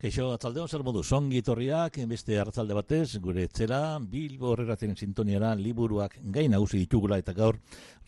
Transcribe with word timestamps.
Keixo, 0.00 0.30
atzaldeon 0.32 0.70
zer 0.72 0.80
modu, 0.80 1.02
songi 1.04 1.42
torriak, 1.44 1.98
beste 2.08 2.38
hartzalde 2.40 2.72
batez, 2.72 3.18
gure 3.20 3.42
etzera, 3.44 3.80
Bilbo 4.12 4.54
horregatzen 4.54 4.94
sintoniara 4.96 5.50
liburuak 5.60 6.14
gai 6.36 6.46
nagusi 6.48 6.80
ditugula 6.80 7.18
eta 7.20 7.34
gaur 7.36 7.58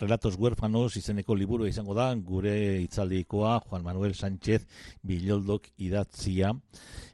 Relatos 0.01 0.35
huérfanos 0.35 0.97
izeneko 0.97 1.37
liburu 1.37 1.69
izango 1.69 1.95
da, 1.95 2.09
gure 2.17 2.55
itzaldikoa 2.83 3.59
Juan 3.69 3.85
Manuel 3.85 4.17
Sánchez 4.17 4.65
Biloldok 5.07 5.69
idatzia, 5.85 6.51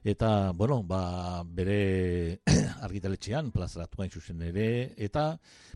eta, 0.05 0.53
bueno, 0.55 0.79
ba, 0.87 1.43
bere 1.43 2.39
argitaletxean 2.87 3.51
plazaratu 3.53 4.01
hain 4.01 4.15
zuzen 4.15 4.41
ere, 4.47 4.95
eta, 4.97 5.33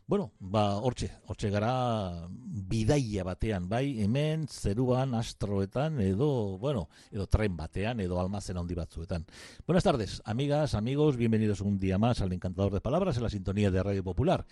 bueno, 0.06 0.30
ba, 0.38 0.78
hortxe, 0.80 1.10
hortxe 1.28 1.50
gara 1.52 1.74
bidaia 2.72 3.26
batean, 3.28 3.68
bai, 3.68 3.98
hemen, 4.06 4.46
zeruan, 4.48 5.12
astroetan, 5.18 6.00
edo, 6.00 6.56
bueno, 6.62 6.86
edo 7.10 7.26
tren 7.26 7.58
batean, 7.58 8.00
edo 8.00 8.22
almazen 8.22 8.56
handi 8.62 8.78
Buenas 9.66 9.84
tardes, 9.84 10.20
amigas, 10.26 10.74
amigos, 10.74 11.16
bienvenidos 11.16 11.62
un 11.62 11.78
día 11.78 11.96
más 11.96 12.20
al 12.20 12.32
Encantador 12.32 12.74
de 12.74 12.82
Palabras 12.82 13.16
en 13.16 13.22
la 13.22 13.30
sintonía 13.30 13.70
de 13.70 13.82
Radio 13.82 14.04
Popular. 14.04 14.44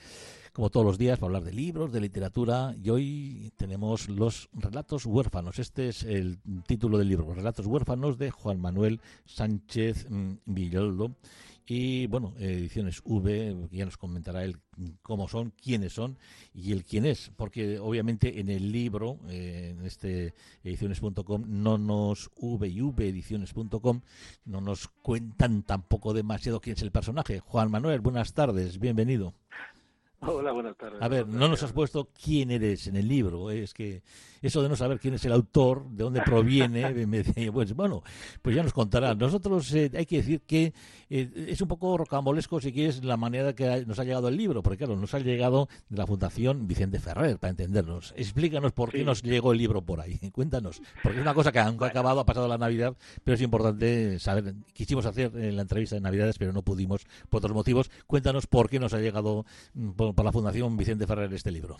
Como 0.54 0.70
todos 0.70 0.86
los 0.86 0.96
días, 0.96 1.18
para 1.18 1.28
hablar 1.28 1.44
de 1.44 1.52
libros, 1.52 1.92
de 1.92 2.00
literatura, 2.00 2.74
y 2.82 2.88
hoy 2.88 3.52
tenemos 3.56 4.08
los 4.08 4.48
relatos 4.54 5.04
huérfanos. 5.04 5.58
Este 5.58 5.88
es 5.88 6.04
el 6.04 6.38
título 6.66 6.96
del 6.96 7.08
libro, 7.08 7.34
Relatos 7.34 7.66
huérfanos 7.66 8.16
de 8.16 8.30
Juan 8.30 8.58
Manuel 8.60 9.00
Sánchez 9.26 10.06
mm, 10.08 10.32
Villoldo. 10.46 11.16
Y 11.66 12.06
bueno, 12.06 12.34
ediciones 12.38 13.00
V, 13.04 13.68
ya 13.70 13.84
nos 13.84 13.96
comentará 13.96 14.44
él 14.44 14.56
cómo 15.02 15.28
son, 15.28 15.52
quiénes 15.62 15.92
son 15.92 16.18
y 16.54 16.72
el 16.72 16.84
quién 16.84 17.06
es, 17.06 17.30
porque 17.36 17.78
obviamente 17.78 18.40
en 18.40 18.48
el 18.48 18.72
libro, 18.72 19.18
eh, 19.28 19.74
en 19.76 19.84
este 19.86 20.34
ediciones.com, 20.64 21.44
no 21.46 21.78
nos 21.78 22.30
V 22.36 22.68
y 22.68 22.80
V 22.80 23.08
ediciones.com, 23.08 24.00
no 24.44 24.60
nos 24.60 24.88
cuentan 24.88 25.62
tampoco 25.62 26.12
demasiado 26.12 26.60
quién 26.60 26.76
es 26.76 26.82
el 26.82 26.90
personaje. 26.90 27.40
Juan 27.40 27.70
Manuel, 27.70 28.00
buenas 28.00 28.32
tardes, 28.34 28.78
bienvenido. 28.78 29.34
Hola, 30.26 30.52
buenas 30.52 30.76
tardes. 30.76 31.00
A 31.00 31.08
ver, 31.08 31.26
no 31.26 31.48
nos 31.48 31.62
has 31.62 31.72
puesto 31.72 32.10
quién 32.22 32.50
eres 32.50 32.86
en 32.86 32.96
el 32.96 33.08
libro. 33.08 33.50
Es 33.50 33.72
que 33.72 34.02
eso 34.42 34.62
de 34.62 34.68
no 34.68 34.76
saber 34.76 34.98
quién 35.00 35.14
es 35.14 35.24
el 35.24 35.32
autor, 35.32 35.88
de 35.90 36.04
dónde 36.04 36.20
proviene, 36.22 36.90
me 37.06 37.22
pues 37.52 37.74
bueno, 37.74 38.02
pues 38.42 38.54
ya 38.54 38.62
nos 38.62 38.72
contará. 38.72 39.14
Nosotros 39.14 39.72
eh, 39.74 39.90
hay 39.94 40.04
que 40.06 40.18
decir 40.18 40.42
que 40.42 40.74
eh, 41.08 41.46
es 41.48 41.60
un 41.62 41.68
poco 41.68 41.96
rocambolesco, 41.96 42.60
si 42.60 42.72
quieres, 42.72 43.02
la 43.02 43.16
manera 43.16 43.54
que 43.54 43.84
nos 43.86 43.98
ha 43.98 44.04
llegado 44.04 44.28
el 44.28 44.36
libro, 44.36 44.62
porque 44.62 44.78
claro, 44.78 44.96
nos 44.96 45.14
ha 45.14 45.20
llegado 45.20 45.68
de 45.88 45.96
la 45.96 46.06
Fundación 46.06 46.66
Vicente 46.66 46.98
Ferrer, 47.00 47.38
para 47.38 47.50
entendernos. 47.50 48.12
Explícanos 48.16 48.72
por 48.72 48.90
qué 48.90 48.98
Sí. 48.98 49.04
nos 49.04 49.22
llegó 49.22 49.52
el 49.52 49.58
libro 49.58 49.82
por 49.82 50.00
ahí. 50.00 50.18
Cuéntanos, 50.32 50.82
porque 51.02 51.18
es 51.18 51.22
una 51.22 51.34
cosa 51.34 51.50
que 51.50 51.60
aunque 51.60 51.84
ha 51.86 51.88
acabado, 51.88 52.20
ha 52.20 52.26
pasado 52.26 52.46
la 52.46 52.58
Navidad, 52.58 52.94
pero 53.24 53.36
es 53.36 53.40
importante 53.42 54.18
saber. 54.18 54.54
Quisimos 54.74 55.06
hacer 55.06 55.32
eh, 55.36 55.50
la 55.52 55.62
entrevista 55.62 55.94
de 55.96 56.02
Navidades, 56.02 56.36
pero 56.38 56.52
no 56.52 56.62
pudimos 56.62 57.06
por 57.30 57.38
otros 57.38 57.54
motivos. 57.54 57.90
Cuéntanos 58.06 58.46
por 58.46 58.68
qué 58.68 58.78
nos 58.78 58.92
ha 58.92 58.98
llegado 59.00 59.44
mm, 59.74 60.09
por, 60.10 60.16
por 60.16 60.24
la 60.24 60.32
Fundación 60.32 60.76
Vicente 60.76 61.06
Ferrer 61.06 61.32
este 61.32 61.50
libro. 61.50 61.76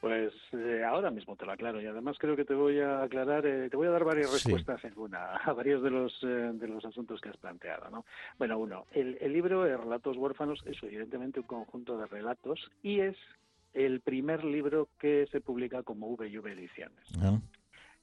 Pues 0.00 0.32
eh, 0.52 0.84
ahora 0.84 1.10
mismo 1.10 1.36
te 1.36 1.46
lo 1.46 1.52
aclaro 1.52 1.80
y 1.80 1.86
además 1.86 2.16
creo 2.20 2.36
que 2.36 2.44
te 2.44 2.54
voy 2.54 2.78
a 2.80 3.02
aclarar, 3.02 3.46
eh, 3.46 3.70
te 3.70 3.76
voy 3.76 3.86
a 3.88 3.90
dar 3.90 4.04
varias 4.04 4.30
Sí. 4.30 4.52
respuestas 4.52 4.84
en 4.84 4.96
una 4.98 5.36
a 5.36 5.52
varios 5.54 5.82
de 5.82 5.90
los 5.90 6.12
eh, 6.22 6.26
de 6.52 6.68
los 6.68 6.84
asuntos 6.84 7.20
que 7.20 7.30
has 7.30 7.36
planteado, 7.38 7.88
¿no? 7.90 8.04
Bueno, 8.38 8.58
uno, 8.58 8.86
el, 8.92 9.16
el 9.20 9.32
libro 9.32 9.64
de 9.64 9.76
Relatos 9.76 10.16
huérfanos 10.16 10.62
es 10.66 10.76
evidentemente 10.82 11.40
un 11.40 11.46
conjunto 11.46 11.96
de 11.98 12.06
relatos 12.06 12.70
y 12.82 13.00
es 13.00 13.16
el 13.72 14.00
primer 14.00 14.44
libro 14.44 14.88
que 14.98 15.26
se 15.32 15.40
publica 15.40 15.82
como 15.82 16.08
V&V 16.08 16.52
Ediciones. 16.52 17.18
¿no? 17.18 17.40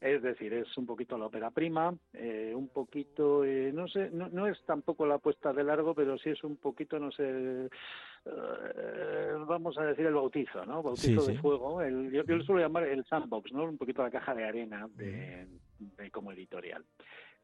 Es 0.03 0.21
decir, 0.21 0.53
es 0.53 0.77
un 0.77 0.85
poquito 0.85 1.17
la 1.17 1.27
ópera 1.27 1.49
prima, 1.49 1.95
eh, 2.11 2.51
un 2.53 2.67
poquito, 2.67 3.45
eh, 3.45 3.71
no 3.73 3.87
sé, 3.87 4.09
no, 4.11 4.27
no 4.27 4.47
es 4.47 4.61
tampoco 4.65 5.05
la 5.05 5.15
apuesta 5.15 5.53
de 5.53 5.63
largo, 5.63 5.95
pero 5.95 6.17
sí 6.17 6.29
es 6.29 6.43
un 6.43 6.57
poquito, 6.57 6.99
no 6.99 7.09
sé, 7.13 7.69
eh, 8.25 9.33
vamos 9.47 9.77
a 9.77 9.85
decir 9.85 10.05
el 10.05 10.13
bautizo, 10.13 10.65
¿no? 10.65 10.83
Bautizo 10.83 11.21
Sí, 11.21 11.27
de 11.27 11.35
sí. 11.35 11.41
fuego. 11.41 11.81
El, 11.81 12.11
yo, 12.11 12.25
yo 12.25 12.35
lo 12.35 12.43
suelo 12.43 12.61
llamar 12.61 12.83
el 12.83 13.05
sandbox, 13.05 13.53
¿no? 13.53 13.63
Un 13.63 13.77
poquito 13.77 14.03
la 14.03 14.11
caja 14.11 14.35
de 14.35 14.43
arena 14.43 14.89
de, 14.95 15.47
de 15.79 16.11
como 16.11 16.33
editorial. 16.33 16.83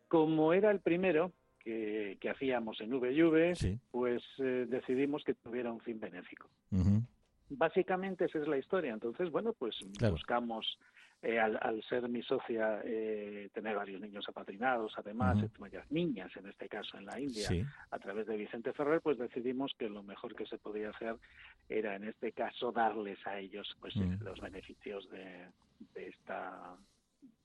Como 0.09 0.51
era 0.53 0.69
el 0.71 0.81
primero 0.81 1.31
que, 1.59 2.17
que 2.19 2.29
hacíamos 2.29 2.81
en 2.81 2.91
VV, 2.91 3.55
Sí. 3.55 3.79
pues 3.91 4.21
eh, 4.39 4.65
decidimos 4.67 5.23
que 5.23 5.33
tuviera 5.35 5.71
un 5.71 5.79
fin 5.79 5.97
benéfico. 5.99 6.49
Básicamente 7.51 8.25
esa 8.25 8.39
es 8.39 8.47
la 8.47 8.57
historia. 8.57 8.93
Entonces, 8.93 9.31
bueno, 9.31 9.53
pues 9.53 9.75
Claro. 9.97 10.13
buscamos, 10.13 10.77
eh, 11.21 11.37
al, 11.39 11.57
al 11.61 11.83
ser 11.83 12.07
mi 12.07 12.21
socia, 12.23 12.81
eh, 12.85 13.49
tener 13.53 13.75
varios 13.75 13.99
niños 13.99 14.23
apadrinados, 14.29 14.93
además, 14.97 15.41
eh, 15.43 15.49
varias 15.59 15.89
niñas 15.91 16.31
en 16.37 16.47
este 16.47 16.69
caso 16.69 16.97
en 16.97 17.05
la 17.05 17.19
India, 17.19 17.47
Sí. 17.47 17.63
a 17.91 17.99
través 17.99 18.25
de 18.27 18.37
Vicente 18.37 18.71
Ferrer, 18.73 19.01
pues 19.01 19.17
decidimos 19.17 19.73
que 19.77 19.89
lo 19.89 20.01
mejor 20.03 20.33
que 20.35 20.45
se 20.45 20.57
podía 20.57 20.91
hacer 20.91 21.15
era, 21.67 21.95
en 21.95 22.05
este 22.05 22.31
caso, 22.31 22.71
darles 22.71 23.19
a 23.27 23.37
ellos 23.39 23.75
pues 23.81 23.95
eh, 23.97 24.17
los 24.21 24.39
beneficios 24.39 25.09
de, 25.09 25.47
de 25.93 26.07
esta 26.07 26.75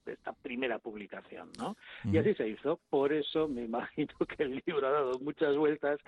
de 0.06 0.12
esta 0.12 0.34
primera 0.34 0.78
publicación, 0.78 1.50
¿no? 1.58 1.78
Y 2.04 2.18
así 2.18 2.34
se 2.34 2.46
hizo. 2.46 2.78
Por 2.90 3.10
eso 3.14 3.48
me 3.48 3.62
imagino 3.64 4.12
que 4.28 4.42
el 4.42 4.62
libro 4.66 4.86
ha 4.86 4.90
dado 4.90 5.18
muchas 5.18 5.56
vueltas 5.56 5.98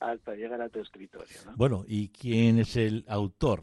hasta 0.00 0.34
llegar 0.34 0.60
a 0.60 0.68
tu 0.68 0.80
escritorio, 0.80 1.36
¿no? 1.46 1.56
Bueno, 1.56 1.84
¿y 1.86 2.08
quién 2.08 2.58
es 2.58 2.76
el 2.76 3.04
autor? 3.06 3.62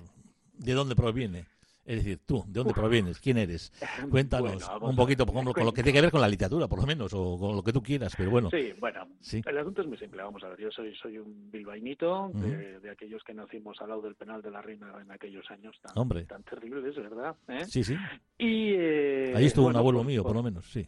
¿De 0.53 0.71
dónde 0.71 0.95
proviene? 0.95 1.45
Es 1.83 1.97
decir, 1.97 2.19
tú, 2.25 2.43
¿de 2.47 2.59
dónde 2.59 2.73
provienes? 2.73 3.19
¿Quién 3.19 3.37
eres? 3.37 3.73
Cuéntanos 4.11 4.67
Bueno, 4.69 4.85
un 4.87 4.95
poquito, 4.95 5.25
por 5.25 5.33
ejemplo, 5.35 5.53
con 5.53 5.65
lo 5.65 5.73
que 5.73 5.81
tiene 5.83 5.97
que 5.97 6.01
ver 6.01 6.11
con 6.11 6.21
la 6.21 6.27
literatura, 6.29 6.67
por 6.67 6.79
lo 6.79 6.85
menos, 6.85 7.11
o 7.13 7.37
con 7.39 7.55
lo 7.55 7.63
que 7.63 7.73
tú 7.73 7.81
quieras, 7.81 8.13
pero 8.15 8.29
bueno. 8.29 8.49
Sí, 8.51 8.73
bueno, 8.79 9.07
Sí. 9.19 9.41
el 9.45 9.57
asunto 9.57 9.81
es 9.81 9.87
muy 9.87 9.97
simple. 9.97 10.21
Vamos 10.21 10.43
a 10.43 10.49
ver, 10.49 10.59
yo 10.59 10.71
soy 10.71 10.95
soy 10.95 11.17
un 11.17 11.49
bilbainito 11.51 12.29
de, 12.35 12.79
de 12.79 12.89
aquellos 12.91 13.23
que 13.23 13.33
nacimos 13.33 13.81
al 13.81 13.89
lado 13.89 14.01
del 14.03 14.15
penal 14.15 14.41
de 14.41 14.51
la 14.51 14.61
Reina 14.61 14.93
en 15.01 15.11
aquellos 15.11 15.49
años 15.49 15.75
tan, 15.81 15.97
Hombre. 15.97 16.25
tan 16.25 16.43
terribles, 16.43 16.95
¿verdad? 16.95 17.35
¿Eh? 17.47 17.65
Sí, 17.65 17.83
sí. 17.83 17.95
Y 18.37 18.73
eh, 18.75 19.33
Ahí 19.35 19.45
estuvo 19.45 19.67
un 19.67 19.75
abuelo 19.75 19.99
pues, 19.99 20.07
mío, 20.07 20.21
pues, 20.23 20.29
por 20.33 20.35
lo 20.35 20.43
menos, 20.43 20.65
sí. 20.71 20.87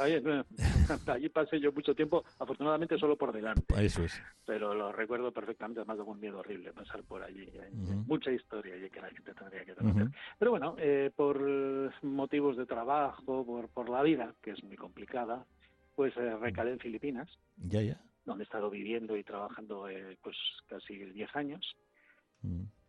Ahí, 0.00 0.14
eh, 0.14 0.44
allí 1.06 1.28
pasé 1.28 1.60
yo 1.60 1.72
mucho 1.72 1.94
tiempo, 1.94 2.24
afortunadamente 2.38 2.98
solo 2.98 3.16
por 3.16 3.32
delante, 3.32 3.74
Eso 3.84 4.04
es. 4.04 4.20
pero 4.44 4.74
lo 4.74 4.92
recuerdo 4.92 5.32
perfectamente, 5.32 5.80
además 5.80 5.98
de 5.98 6.02
un 6.04 6.20
miedo 6.20 6.38
horrible 6.38 6.72
pasar 6.72 7.02
por 7.04 7.22
allí. 7.22 7.48
Hay 7.62 7.72
Ujú. 7.72 8.02
mucha 8.06 8.30
historia 8.30 8.74
allí 8.74 8.90
que 8.90 9.00
la 9.00 9.10
gente 9.10 9.34
tendría 9.34 9.64
que 9.64 9.74
conocer. 9.74 10.08
Pero 10.38 10.50
bueno, 10.50 10.74
eh, 10.78 11.10
por 11.14 11.44
eh, 11.46 11.90
motivos 12.02 12.56
de 12.56 12.66
trabajo, 12.66 13.44
por, 13.44 13.68
por 13.68 13.88
la 13.88 14.02
vida, 14.02 14.34
que 14.42 14.52
es 14.52 14.62
muy 14.64 14.76
complicada, 14.76 15.46
pues 15.94 16.16
eh, 16.16 16.36
recalé 16.36 16.72
en 16.72 16.78
Filipinas 16.78 17.28
Ya, 17.56 17.82
ya. 17.82 18.00
donde 18.24 18.44
he 18.44 18.46
estado 18.46 18.70
viviendo 18.70 19.16
y 19.16 19.24
trabajando 19.24 19.88
eh, 19.88 20.16
pues 20.22 20.36
casi 20.66 20.96
10 20.96 21.34
años. 21.34 21.74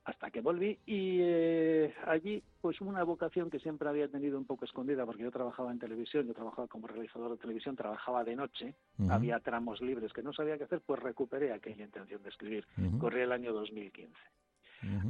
Hasta 0.06 0.32
que 0.32 0.42
volví 0.42 0.80
y 0.86 1.20
eh, 1.22 1.94
allí 2.08 2.42
pues 2.62 2.82
una 2.82 3.04
vocación 3.04 3.50
que 3.50 3.60
siempre 3.60 3.88
había 3.90 4.08
tenido 4.08 4.38
un 4.38 4.46
poco 4.46 4.66
escondida 4.66 5.06
porque 5.06 5.24
yo 5.24 5.32
trabajaba 5.32 5.72
en 5.72 5.80
televisión, 5.80 6.28
yo 6.28 6.34
trabajaba 6.34 6.68
como 6.68 6.88
realizador 6.88 7.32
de 7.32 7.38
televisión, 7.38 7.76
trabajaba 7.76 8.24
de 8.24 8.36
noche, 8.36 8.76
había 9.10 9.40
tramos 9.40 9.82
libres 9.82 10.12
que 10.12 10.24
no 10.24 10.34
sabía 10.34 10.58
qué 10.58 10.66
hacer, 10.66 10.82
pues 10.82 11.00
recuperé 11.02 11.54
aquella 11.54 11.86
intención 11.86 12.22
de 12.24 12.30
escribir. 12.30 12.66
Ujú. 12.78 12.98
Corría 12.98 13.24
el 13.24 13.32
año 13.32 13.54
2015. 13.54 14.14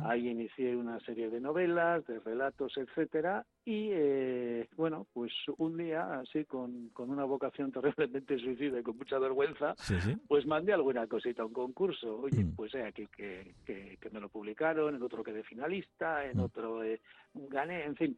Ahí 0.04 0.27
inicié 0.30 0.75
una 0.75 1.00
serie 1.01 1.30
de 1.30 1.39
novelas, 1.39 2.06
de 2.07 2.19
relatos, 2.19 2.75
etcétera, 2.77 3.45
y 3.66 3.89
eh, 3.92 4.68
bueno, 4.75 5.06
pues 5.13 5.31
un 5.57 5.77
día, 5.77 6.19
así 6.19 6.45
con, 6.45 6.89
con 6.89 7.10
una 7.10 7.24
vocación 7.25 7.71
terriblemente 7.98 8.39
suicida 8.39 8.80
y 8.80 8.83
con 8.83 8.98
mucha 8.98 9.19
vergüenza, 9.19 9.75
Sí, 9.77 10.00
sí. 10.01 10.16
pues 10.27 10.45
mandé 10.45 10.74
alguna 10.74 11.06
cosita 11.07 11.44
a 11.44 11.45
un 11.45 11.54
concurso. 11.54 12.19
Oye, 12.21 12.44
Mm. 12.44 12.56
pues 12.56 12.74
he 12.74 12.83
aquí 12.83 13.07
que, 13.16 13.54
que, 13.66 13.98
que 14.01 14.10
me 14.10 14.19
lo 14.19 14.30
publicaron, 14.30 14.95
en 14.95 15.04
otro 15.04 15.24
quedé 15.24 15.44
finalista, 15.44 16.25
en 16.25 16.38
Mm. 16.38 16.42
otro 16.42 16.83
eh, 16.83 17.00
gané, 17.33 17.86
en 17.86 17.95
fin. 17.95 18.18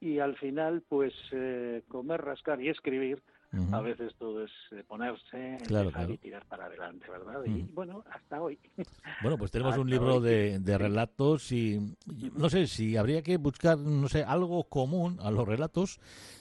Y 0.00 0.18
al 0.18 0.36
final, 0.36 0.82
pues 0.88 1.14
eh, 1.32 1.82
comer, 1.88 2.20
rascar 2.20 2.60
y 2.60 2.68
escribir, 2.68 3.22
A 3.72 3.80
veces 3.80 4.12
todo 4.18 4.44
es 4.44 4.50
eh, 4.72 4.82
ponerse, 4.86 5.58
Claro, 5.66 5.88
empezar 5.88 6.06
claro. 6.06 6.12
y 6.14 6.18
tirar 6.18 6.44
para 6.46 6.66
adelante, 6.66 7.06
¿verdad? 7.10 7.44
Y 7.46 7.62
bueno, 7.72 8.04
hasta 8.10 8.40
hoy. 8.42 8.58
Bueno, 9.22 9.38
pues 9.38 9.50
tenemos 9.50 9.76
un 9.78 9.88
libro 9.88 10.20
de, 10.20 10.58
de 10.60 10.76
relatos 10.78 11.50
y 11.52 11.94
no 12.34 12.50
sé 12.50 12.66
si 12.66 12.96
habría 12.96 13.22
que 13.22 13.36
buscar, 13.36 13.78
no 13.78 14.08
sé, 14.08 14.24
algo 14.24 14.64
común 14.64 15.18
a 15.20 15.30
los 15.30 15.46
relatos. 15.46 16.00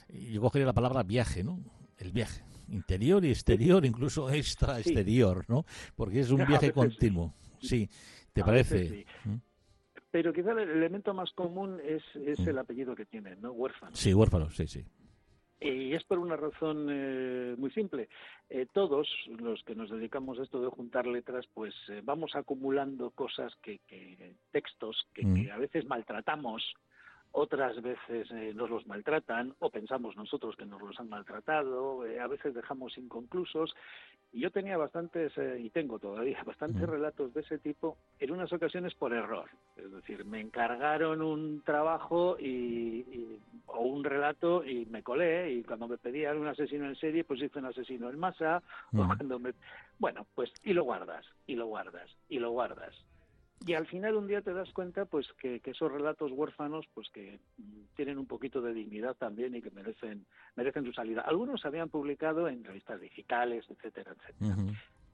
y 0.09 0.33
Yo 0.33 0.41
cogería 0.41 0.65
la 0.65 0.73
palabra 0.73 1.03
viaje, 1.03 1.43
¿no? 1.43 1.59
El 1.97 2.11
viaje. 2.11 2.43
interior 2.69 3.23
y 3.23 3.29
exterior, 3.29 3.85
incluso 3.85 4.29
extra 4.31 4.79
exterior, 4.79 5.45
¿no? 5.47 5.65
Porque 5.95 6.19
es 6.21 6.31
un 6.31 6.45
viaje 6.45 6.71
continuo. 6.71 7.33
Sí, 7.61 7.89
¿te 8.33 8.43
parece? 8.43 9.05
¿Mm? 9.25 9.35
Pero 10.11 10.31
quizá 10.33 10.51
el 10.51 10.59
elemento 10.69 11.13
más 11.13 11.31
común 11.33 11.79
es, 11.83 12.03
es 12.15 12.39
el 12.47 12.57
apellido 12.59 12.95
que 12.95 13.05
tiene, 13.05 13.35
¿no? 13.37 13.51
Huérfano. 13.51 13.95
Sí, 13.95 14.13
huérfano, 14.13 14.49
sí, 14.51 14.67
sí. 14.67 14.83
Y 15.63 15.93
es 15.93 16.03
por 16.03 16.19
una 16.19 16.35
razón 16.35 16.87
eh, 16.91 17.55
muy 17.57 17.71
simple. 17.71 18.09
Eh, 18.49 18.67
todos 18.73 19.07
los 19.27 19.63
que 19.63 19.75
nos 19.75 19.89
dedicamos 19.89 20.37
a 20.37 20.43
esto 20.43 20.61
de 20.61 20.67
juntar 20.67 21.07
letras, 21.07 21.45
pues 21.53 21.73
eh, 21.87 22.01
vamos 22.03 22.35
acumulando 22.35 23.11
cosas 23.11 23.53
que, 23.61 23.79
que 23.87 24.35
textos 24.51 25.07
que, 25.13 25.25
mm. 25.25 25.35
que, 25.35 25.51
a 25.51 25.57
veces 25.57 25.85
maltratamos 25.85 26.61
otras 27.33 27.81
veces 27.81 28.29
eh, 28.31 28.53
nos 28.55 28.69
los 28.69 28.85
maltratan 28.85 29.55
o 29.59 29.71
pensamos 29.71 30.15
nosotros 30.15 30.55
que 30.55 30.67
nos 30.67 30.79
los 30.79 30.99
han 30.99 31.09
maltratado, 31.09 32.05
eh, 32.05 32.19
a 32.19 32.27
veces 32.27 32.53
dejamos 32.53 32.95
inconclusos. 32.97 33.75
Y 34.31 34.41
yo 34.41 34.51
tenía 34.51 34.77
bastantes, 34.77 35.35
eh, 35.37 35.59
y 35.59 35.69
tengo 35.71 35.97
todavía, 35.97 36.41
bastantes 36.45 36.87
relatos 36.87 37.33
de 37.33 37.41
ese 37.41 37.57
tipo, 37.57 37.97
en 38.19 38.31
unas 38.31 38.53
ocasiones 38.53 38.93
por 38.93 39.13
error. 39.13 39.49
Es 39.75 39.91
decir, 39.91 40.25
me 40.25 40.41
encargaron 40.41 41.23
un 41.23 41.63
trabajo 41.65 42.37
y, 42.39 43.39
o 43.65 43.79
un 43.81 44.03
relato 44.03 44.63
y 44.63 44.85
me 44.85 45.01
colé, 45.01 45.53
y 45.53 45.63
cuando 45.63 45.87
me 45.87 45.97
pedían 45.97 46.37
un 46.37 46.47
asesino 46.47 46.85
en 46.85 46.95
serie, 46.95 47.23
pues 47.23 47.41
hice 47.41 47.57
un 47.57 47.65
asesino 47.65 48.11
en 48.11 48.19
masa, 48.19 48.61
o 48.95 49.07
cuando 49.07 49.39
me... 49.39 49.53
Bueno, 49.97 50.27
pues, 50.35 50.51
y 50.63 50.73
lo 50.73 50.83
guardas, 50.83 51.25
y 51.47 51.55
lo 51.55 51.65
guardas, 51.65 52.15
y 52.29 52.37
lo 52.37 52.51
guardas 52.51 52.93
y 53.65 53.73
al 53.73 53.87
final 53.87 54.15
un 54.15 54.27
día 54.27 54.41
te 54.41 54.53
das 54.53 54.71
cuenta 54.73 55.05
pues 55.05 55.27
que, 55.39 55.61
esos 55.63 55.91
relatos 55.91 56.31
huérfanos 56.31 56.85
pues 56.93 57.09
que 57.09 57.39
tienen 57.95 58.17
un 58.17 58.25
poquito 58.25 58.61
de 58.61 58.73
dignidad 58.73 59.15
también 59.15 59.55
y 59.55 59.61
que 59.61 59.71
merecen 59.71 60.25
merecen 60.55 60.85
su 60.85 60.93
salida. 60.93 61.21
Algunos 61.21 61.61
se 61.61 61.67
habían 61.67 61.89
publicado 61.89 62.47
en 62.47 62.63
revistas 62.63 62.99
digitales 62.99 63.65
etcétera 63.69 64.13
etcétera. 64.13 64.57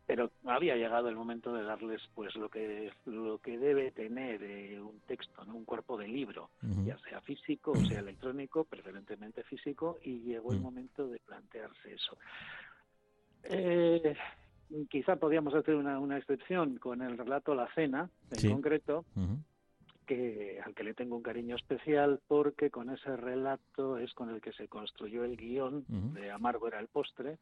Pero 0.07 0.31
había 0.46 0.75
llegado 0.75 1.07
el 1.10 1.16
momento 1.16 1.54
de 1.54 1.63
darles 1.63 2.01
pues 2.16 2.36
lo 2.36 2.50
que 2.50 2.92
lo 3.06 3.38
que 3.38 3.60
debe 3.60 3.92
tener 3.92 4.42
eh, 4.42 4.81
un 4.81 5.00
texto 5.02 5.45
no 5.45 5.56
un 5.56 5.66
cuerpo 5.66 5.98
de 5.98 6.07
libro 6.07 6.50
ya 6.86 6.98
sea 7.00 7.22
físico 7.22 7.72
o 7.72 7.86
sea 7.86 8.00
electrónico 8.00 8.63
preferentemente 8.63 9.44
físico 9.44 10.00
y 10.04 10.22
llegó 10.22 10.54
el 10.54 10.60
momento 10.60 11.07
de 11.07 11.19
plantearse 11.19 11.94
eso. 11.94 12.18
Eh, 13.44 14.16
quizá 14.89 15.16
podríamos 15.16 15.54
hacer 15.54 15.75
una, 15.75 16.00
una 16.00 16.18
excepción 16.18 16.77
con 16.77 17.01
el 17.01 17.18
relato 17.18 17.56
La 17.56 17.68
Cena, 17.74 18.10
en 18.31 18.51
concreto, 18.51 19.06
que, 20.06 20.60
al 20.63 20.74
que 20.74 20.83
le 20.83 20.94
tengo 20.94 21.16
un 21.16 21.24
cariño 21.24 21.56
especial 21.56 22.19
porque 22.27 22.69
con 22.69 22.89
ese 22.89 23.16
relato 23.16 23.98
es 23.98 24.13
con 24.13 24.30
el 24.30 24.42
que 24.42 24.54
se 24.54 24.68
construyó 24.68 25.24
el 25.24 25.38
guion 25.38 25.86
de 26.13 26.31
Amargo 26.31 26.68
era 26.68 26.80
el 26.80 26.88
postre, 26.88 27.38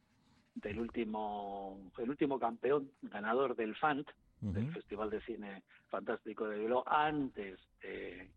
del 0.54 0.80
último, 0.80 1.78
el 1.98 2.10
último 2.10 2.38
campeón, 2.38 2.90
ganador 3.02 3.54
del 3.54 3.76
FANT, 3.76 4.08
del 4.40 4.72
Festival 4.72 5.10
de 5.10 5.20
Cine 5.22 5.62
Fantástico 5.88 6.48
de 6.48 6.58
Bilbao, 6.58 6.84
antes 6.86 7.58
de, 7.82 8.28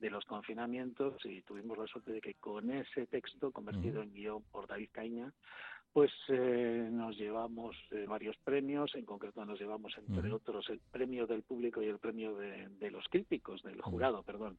de 0.00 0.10
los 0.10 0.24
confinamientos 0.24 1.24
y 1.24 1.42
tuvimos 1.42 1.78
la 1.78 1.86
suerte 1.86 2.12
de 2.12 2.20
que 2.20 2.34
con 2.34 2.70
ese 2.70 3.06
texto 3.06 3.50
convertido 3.52 4.02
en 4.02 4.12
guion 4.12 4.42
por 4.50 4.66
David 4.66 4.90
Caña 4.92 5.32
pues 5.96 6.12
eh, 6.28 6.90
nos 6.92 7.16
llevamos 7.16 7.74
eh, 7.90 8.04
varios 8.06 8.36
premios, 8.44 8.94
en 8.96 9.06
concreto 9.06 9.42
nos 9.46 9.58
llevamos 9.58 9.96
entre 9.96 10.30
otros 10.30 10.68
el 10.68 10.78
premio 10.78 11.26
del 11.26 11.42
público 11.42 11.80
y 11.80 11.86
el 11.86 11.98
premio 11.98 12.36
de, 12.36 12.90
los 12.90 13.08
críticos, 13.08 13.62
del 13.62 13.80
jurado, 13.80 14.22
perdón, 14.22 14.58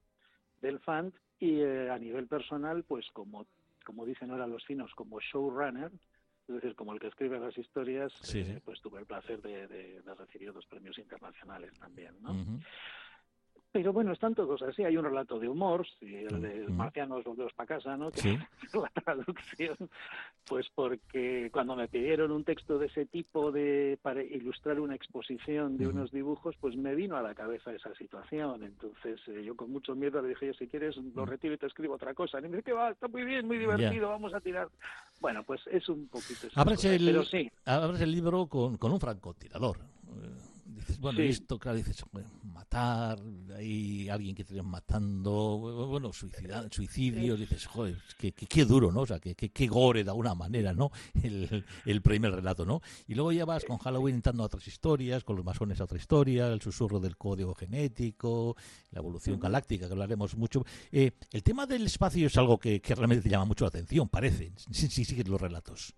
del 0.63 0.79
FANT 0.79 1.13
y 1.39 1.59
eh, 1.59 1.91
a 1.91 1.99
nivel 1.99 2.25
personal, 2.25 2.83
pues 2.85 3.05
como, 3.13 3.45
como 3.85 4.03
dicen 4.03 4.31
ahora 4.31 4.47
los 4.47 4.65
finos, 4.65 4.91
como 4.95 5.19
showrunner, 5.19 5.91
es 6.47 6.55
decir, 6.55 6.73
como 6.73 6.93
el 6.93 6.99
que 6.99 7.09
escribe 7.09 7.37
las 7.37 7.55
historias, 7.55 8.11
pues 8.65 8.81
tuve 8.81 9.01
el 9.01 9.05
placer 9.05 9.39
de, 9.39 10.01
recibir 10.17 10.51
dos 10.51 10.65
premios 10.65 10.97
internacionales 10.97 11.71
también, 11.77 12.15
¿no? 12.19 12.33
Pero 13.71 13.93
bueno, 13.93 14.13
están 14.13 14.33
todos 14.33 14.61
así. 14.61 14.83
Hay 14.83 14.97
un 14.97 15.05
relato 15.05 15.39
de 15.39 15.49
humor, 15.49 15.85
si 15.99 16.15
el 16.15 16.41
de 16.41 16.67
Marcianos 16.69 17.23
volvemos 17.23 17.53
para 17.53 17.67
casa, 17.67 17.97
¿no? 17.97 18.11
Que 18.11 18.21
¿Sí? 18.21 18.37
la 18.73 18.89
traducción, 18.89 19.77
pues 20.45 20.67
porque 20.73 21.49
cuando 21.51 21.75
me 21.75 21.87
pidieron 21.87 22.31
un 22.31 22.43
texto 22.43 22.79
de 22.79 22.87
ese 22.87 23.05
tipo 23.05 23.51
de 23.51 23.99
para 24.01 24.23
ilustrar 24.23 24.79
una 24.79 24.95
exposición 24.95 25.77
de 25.77 25.87
unos 25.87 26.11
dibujos, 26.11 26.55
pues 26.59 26.75
me 26.75 26.95
vino 26.95 27.17
a 27.17 27.21
la 27.21 27.35
cabeza 27.35 27.73
esa 27.73 27.93
situación. 27.95 28.63
Entonces 28.63 29.19
eh, 29.27 29.43
yo 29.43 29.55
con 29.55 29.71
mucho 29.71 29.95
miedo 29.95 30.21
le 30.21 30.29
dije, 30.29 30.53
si 30.53 30.67
quieres 30.67 30.95
lo 30.97 31.25
retiro 31.25 31.53
y 31.53 31.57
te 31.57 31.67
escribo 31.67 31.95
otra 31.95 32.13
cosa. 32.13 32.39
Y 32.39 32.43
me 32.43 32.49
dice 32.49 32.63
que 32.63 32.73
va, 32.73 32.91
está 32.91 33.07
muy 33.07 33.23
bien, 33.23 33.45
muy 33.45 33.57
divertido, 33.57 34.09
vamos 34.09 34.33
a 34.33 34.39
tirar. 34.39 34.69
Bueno, 35.19 35.43
pues 35.43 35.61
es 35.71 35.87
un 35.89 36.07
poquito. 36.07 36.47
Abres 36.55 36.85
el, 36.85 37.05
pero 37.05 37.23
sí. 37.23 37.51
abres 37.65 38.01
el 38.01 38.11
libro 38.11 38.47
con, 38.47 38.77
con 38.77 38.91
un 38.91 38.99
francotirador 38.99 39.77
bueno, 40.99 41.19
esto, 41.21 41.59
claro, 41.59 41.77
dices, 41.77 42.03
matar, 42.43 43.19
hay 43.55 44.09
alguien 44.09 44.35
que 44.35 44.43
te 44.43 44.61
matando, 44.61 45.87
bueno, 45.89 46.11
suicida, 46.13 46.67
suicidio, 46.71 47.35
dices, 47.35 47.65
joder, 47.65 47.97
qué, 48.17 48.31
qué, 48.31 48.65
duro, 48.65 48.91
¿no? 48.91 49.01
O 49.01 49.05
sea, 49.05 49.19
qué, 49.19 49.35
qué, 49.35 49.67
gore 49.67 50.03
de 50.03 50.09
alguna 50.09 50.35
manera, 50.35 50.73
¿no? 50.73 50.91
El, 51.23 51.65
el, 51.85 52.01
primer 52.01 52.33
relato, 52.33 52.65
¿no? 52.65 52.81
Y 53.07 53.15
luego 53.15 53.31
ya 53.31 53.45
vas 53.45 53.65
con 53.65 53.77
Halloween 53.77 54.15
intentando 54.15 54.43
otras 54.43 54.67
historias, 54.67 55.23
con 55.23 55.35
los 55.35 55.45
masones 55.45 55.79
a 55.81 55.83
otra 55.83 55.97
historia, 55.97 56.47
el 56.47 56.61
susurro 56.61 56.99
del 56.99 57.17
código 57.17 57.53
genético, 57.53 58.55
la 58.91 58.99
evolución 58.99 59.39
galáctica, 59.39 59.87
que 59.87 59.93
hablaremos 59.93 60.35
mucho. 60.35 60.65
Eh, 60.91 61.11
el 61.31 61.43
tema 61.43 61.65
del 61.65 61.85
espacio 61.85 62.27
es 62.27 62.37
algo 62.37 62.57
que, 62.57 62.81
realmente 62.83 63.23
te 63.23 63.29
llama 63.29 63.45
mucho 63.45 63.65
la 63.65 63.69
atención, 63.69 64.09
parece, 64.09 64.51
si, 64.71 64.87
si 64.87 65.05
sigues 65.05 65.27
los 65.27 65.39
relatos. 65.39 65.93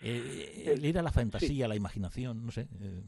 Eh, 0.00 0.64
el 0.66 0.84
ir 0.84 0.98
a 0.98 1.02
la 1.02 1.10
fantasía, 1.10 1.64
a 1.64 1.68
la 1.68 1.76
imaginación, 1.76 2.46
no 2.46 2.52
sé. 2.52 2.68
Eh. 2.80 3.02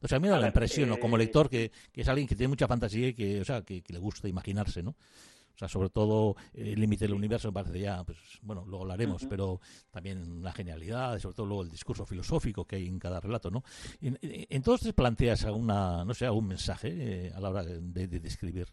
O 0.00 0.08
sea, 0.08 0.16
a 0.16 0.20
mí 0.20 0.28
me 0.28 0.30
da 0.30 0.40
la 0.40 0.48
impresión, 0.48 0.88
¿no? 0.88 0.98
como 0.98 1.16
eh, 1.16 1.20
lector, 1.20 1.48
que, 1.48 1.70
es 1.94 2.08
alguien 2.08 2.28
que 2.28 2.36
tiene 2.36 2.48
mucha 2.48 2.68
fantasía 2.68 3.08
y 3.08 3.14
que, 3.14 3.40
o 3.40 3.44
sea, 3.44 3.62
que, 3.62 3.82
le 3.88 3.98
gusta 3.98 4.28
imaginarse, 4.28 4.82
¿no? 4.82 4.90
O 4.90 5.58
sea, 5.58 5.68
sobre 5.68 5.88
todo 5.88 6.36
el 6.52 6.78
límite 6.78 7.06
del 7.06 7.14
universo 7.14 7.48
me 7.48 7.54
parece 7.54 7.80
ya, 7.80 8.04
pues 8.04 8.18
bueno, 8.42 8.62
luego 8.66 8.82
hablaremos, 8.82 9.24
pero 9.26 9.58
también 9.90 10.42
la 10.42 10.52
genialidad, 10.52 11.18
sobre 11.18 11.34
todo 11.34 11.46
luego 11.46 11.62
el 11.62 11.70
discurso 11.70 12.04
filosófico 12.04 12.66
que 12.66 12.76
hay 12.76 12.86
en 12.86 12.98
cada 12.98 13.20
relato, 13.20 13.50
¿no? 13.50 13.64
Entonces 14.02 14.92
planteas 14.92 15.44
una, 15.44 16.04
no 16.04 16.12
sé, 16.12 16.26
algún 16.26 16.48
mensaje 16.48 16.88
eh, 16.90 17.32
a 17.34 17.40
la 17.40 17.48
hora 17.48 17.64
de, 17.64 18.06
de, 18.06 18.28
escribir. 18.28 18.66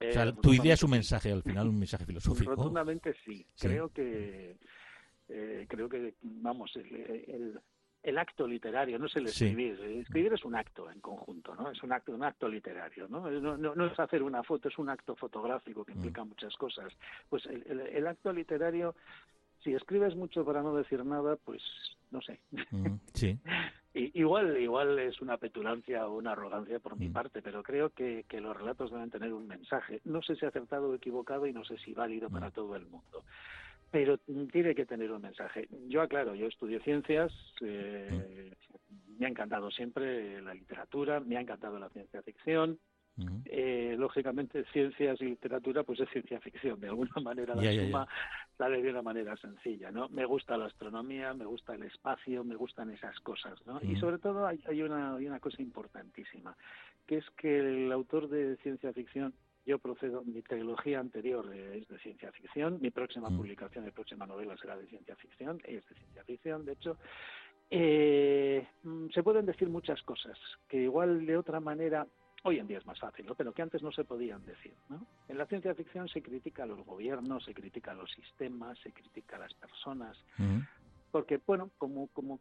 o 0.00 0.12
sea, 0.12 0.32
tu 0.32 0.52
idea 0.52 0.74
es 0.74 0.82
un 0.82 0.90
mensaje, 0.90 1.30
al 1.30 1.44
final, 1.44 1.68
un 1.68 1.78
mensaje 1.78 2.04
filosófico. 2.04 2.50
Rotundamente 2.56 3.14
sí. 3.24 3.46
Creo 3.56 3.88
que, 3.90 4.56
eh, 5.28 5.66
creo 5.68 5.88
que, 5.88 6.14
vamos, 6.20 6.74
el 6.74 6.96
el 7.28 7.60
acto 8.18 8.46
literario, 8.46 8.98
no 8.98 9.06
es 9.06 9.16
el 9.16 9.26
escribir. 9.26 9.80
Escribir 9.80 10.32
es 10.32 10.44
un 10.44 10.54
acto 10.54 10.90
en 10.90 11.00
conjunto, 11.00 11.54
¿no? 11.54 11.70
Es 11.70 11.82
un 11.82 11.92
acto, 11.92 12.12
un 12.12 12.22
acto 12.22 12.48
literario, 12.48 13.08
¿no? 13.08 13.28
No, 13.30 13.86
es 13.86 13.98
hacer 13.98 14.22
una 14.22 14.42
foto, 14.42 14.68
es 14.68 14.78
un 14.78 14.88
acto 14.88 15.16
fotográfico 15.16 15.84
que 15.84 15.92
mm. 15.92 15.96
implica 15.96 16.24
muchas 16.24 16.54
cosas. 16.56 16.92
Pues 17.28 17.46
el, 17.46 18.06
acto 18.06 18.32
literario, 18.32 18.94
si 19.62 19.74
escribes 19.74 20.14
mucho 20.14 20.44
para 20.44 20.62
no 20.62 20.74
decir 20.76 21.04
nada, 21.04 21.36
pues 21.36 21.62
no 22.10 22.20
sé. 22.22 22.38
Mm, 22.70 22.94
sí. 23.12 23.38
igual, 23.94 24.56
igual 24.60 24.98
es 24.98 25.20
una 25.20 25.36
petulancia 25.36 26.06
o 26.06 26.16
una 26.16 26.32
arrogancia 26.32 26.78
por 26.78 26.96
mi 26.96 27.08
mm. 27.08 27.12
parte, 27.12 27.42
pero 27.42 27.62
creo 27.62 27.90
que, 27.90 28.24
que, 28.28 28.40
los 28.40 28.56
relatos 28.56 28.92
deben 28.92 29.10
tener 29.10 29.32
un 29.32 29.48
mensaje. 29.48 30.00
No 30.04 30.22
sé 30.22 30.36
si 30.36 30.46
acertado 30.46 30.90
o 30.90 30.94
equivocado 30.94 31.46
y 31.46 31.52
no 31.52 31.64
sé 31.64 31.76
si 31.78 31.92
válido 31.92 32.30
para 32.30 32.50
todo 32.50 32.76
el 32.76 32.86
mundo 32.86 33.24
pero 33.90 34.18
tiene 34.18 34.74
que 34.74 34.86
tener 34.86 35.10
un 35.12 35.22
mensaje. 35.22 35.68
Yo 35.88 36.02
aclaro, 36.02 36.34
yo 36.34 36.46
estudio 36.46 36.80
ciencias, 36.82 37.32
eh, 37.60 38.52
me 39.18 39.26
ha 39.26 39.28
encantado 39.28 39.70
siempre 39.70 40.40
la 40.42 40.54
literatura, 40.54 41.20
me 41.20 41.36
ha 41.36 41.40
encantado 41.40 41.78
la 41.78 41.88
ciencia 41.90 42.22
ficción. 42.22 42.78
eh, 43.46 43.96
lógicamente, 43.98 44.64
ciencias 44.74 45.18
y 45.22 45.24
literatura, 45.24 45.84
pues 45.84 46.00
es 46.00 46.10
ciencia 46.10 46.38
ficción. 46.38 46.78
De 46.78 46.88
alguna 46.88 47.14
manera 47.22 47.54
la 47.54 47.72
suma 47.72 48.06
la 48.58 48.68
de 48.68 48.90
una 48.90 49.00
manera 49.00 49.36
sencilla, 49.38 49.90
¿no? 49.90 50.10
Me 50.10 50.26
gusta 50.26 50.58
la 50.58 50.66
astronomía, 50.66 51.32
me 51.32 51.46
gusta 51.46 51.74
el 51.74 51.84
espacio, 51.84 52.44
me 52.44 52.56
gustan 52.56 52.90
esas 52.90 53.18
cosas, 53.20 53.58
¿no? 53.66 53.80
Y 53.82 53.96
sobre 53.96 54.18
todo 54.18 54.46
hay, 54.46 54.62
hay, 54.68 54.82
una, 54.82 55.14
hay 55.14 55.26
una 55.26 55.40
cosa 55.40 55.62
importantísima, 55.62 56.54
que 57.06 57.18
es 57.18 57.24
que 57.38 57.58
el 57.58 57.90
autor 57.90 58.28
de 58.28 58.56
ciencia 58.56 58.92
ficción 58.92 59.32
yo 59.66 59.78
procedo, 59.78 60.22
mi 60.24 60.42
trilogía 60.42 61.00
anterior 61.00 61.52
es 61.52 61.86
de 61.88 61.98
ciencia 61.98 62.30
ficción, 62.32 62.78
mi 62.80 62.90
próxima 62.90 63.28
mm. 63.28 63.36
publicación, 63.36 63.84
mi 63.84 63.90
próxima 63.90 64.24
novela 64.24 64.56
será 64.56 64.76
de 64.76 64.86
ciencia 64.86 65.16
ficción, 65.16 65.60
es 65.64 65.86
de 65.88 65.94
ciencia 65.96 66.24
ficción, 66.24 66.64
de 66.64 66.72
hecho. 66.72 66.96
Eh, 67.68 68.64
mm, 68.84 69.08
se 69.12 69.24
pueden 69.24 69.44
decir 69.44 69.68
muchas 69.68 70.00
cosas 70.02 70.38
que 70.68 70.82
igual 70.82 71.26
de 71.26 71.36
otra 71.36 71.58
manera 71.58 72.06
hoy 72.44 72.60
en 72.60 72.68
día 72.68 72.78
es 72.78 72.86
más 72.86 73.00
fácil, 73.00 73.26
¿no? 73.26 73.34
pero 73.34 73.52
que 73.52 73.62
antes 73.62 73.82
no 73.82 73.90
se 73.90 74.04
podían 74.04 74.44
decir. 74.46 74.72
¿no? 74.88 75.04
En 75.28 75.36
la 75.36 75.46
ciencia 75.46 75.74
ficción 75.74 76.08
se 76.08 76.22
critica 76.22 76.62
a 76.62 76.66
los 76.66 76.84
gobiernos, 76.86 77.44
se 77.44 77.52
critica 77.52 77.90
a 77.90 77.94
los 77.94 78.10
sistemas, 78.12 78.78
se 78.78 78.92
critica 78.92 79.34
a 79.34 79.40
las 79.40 79.54
personas, 79.54 80.16
mm. 80.38 80.60
porque, 81.10 81.40
bueno, 81.44 81.70
como, 81.76 82.06
como 82.08 82.38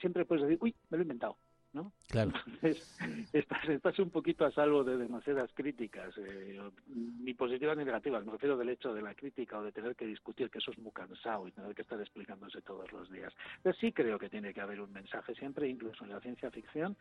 siempre 0.00 0.24
puedes 0.24 0.44
decir, 0.44 0.58
uy, 0.62 0.74
me 0.88 0.96
lo 0.96 1.02
he 1.02 1.04
inventado, 1.04 1.36
¿no? 1.72 1.92
Claro. 2.08 2.32
Entonces, 2.46 2.98
estás, 3.32 3.68
estás 3.68 3.98
un 3.98 4.10
poquito 4.10 4.44
a 4.44 4.52
salvo 4.52 4.84
de 4.84 4.96
demasiadas 4.96 5.50
críticas, 5.54 6.14
eh, 6.18 6.60
ni 6.88 7.34
positivas 7.34 7.76
ni 7.76 7.84
negativas. 7.84 8.24
Me 8.24 8.32
refiero 8.32 8.56
del 8.56 8.68
hecho 8.70 8.92
de 8.92 9.02
la 9.02 9.14
crítica 9.14 9.58
o 9.58 9.62
de 9.62 9.72
tener 9.72 9.96
que 9.96 10.06
discutir, 10.06 10.50
que 10.50 10.58
eso 10.58 10.70
es 10.70 10.78
muy 10.78 10.92
cansado 10.92 11.48
y 11.48 11.52
tener 11.52 11.74
que 11.74 11.82
estar 11.82 12.00
explicándose 12.00 12.60
todos 12.62 12.90
los 12.92 13.10
días. 13.10 13.32
Pero 13.62 13.74
sí 13.80 13.92
creo 13.92 14.18
que 14.18 14.28
tiene 14.28 14.52
que 14.52 14.60
haber 14.60 14.80
un 14.80 14.92
mensaje 14.92 15.34
siempre, 15.34 15.68
incluso 15.68 16.04
en 16.04 16.10
la 16.10 16.20
ciencia 16.20 16.50
ficción. 16.50 16.96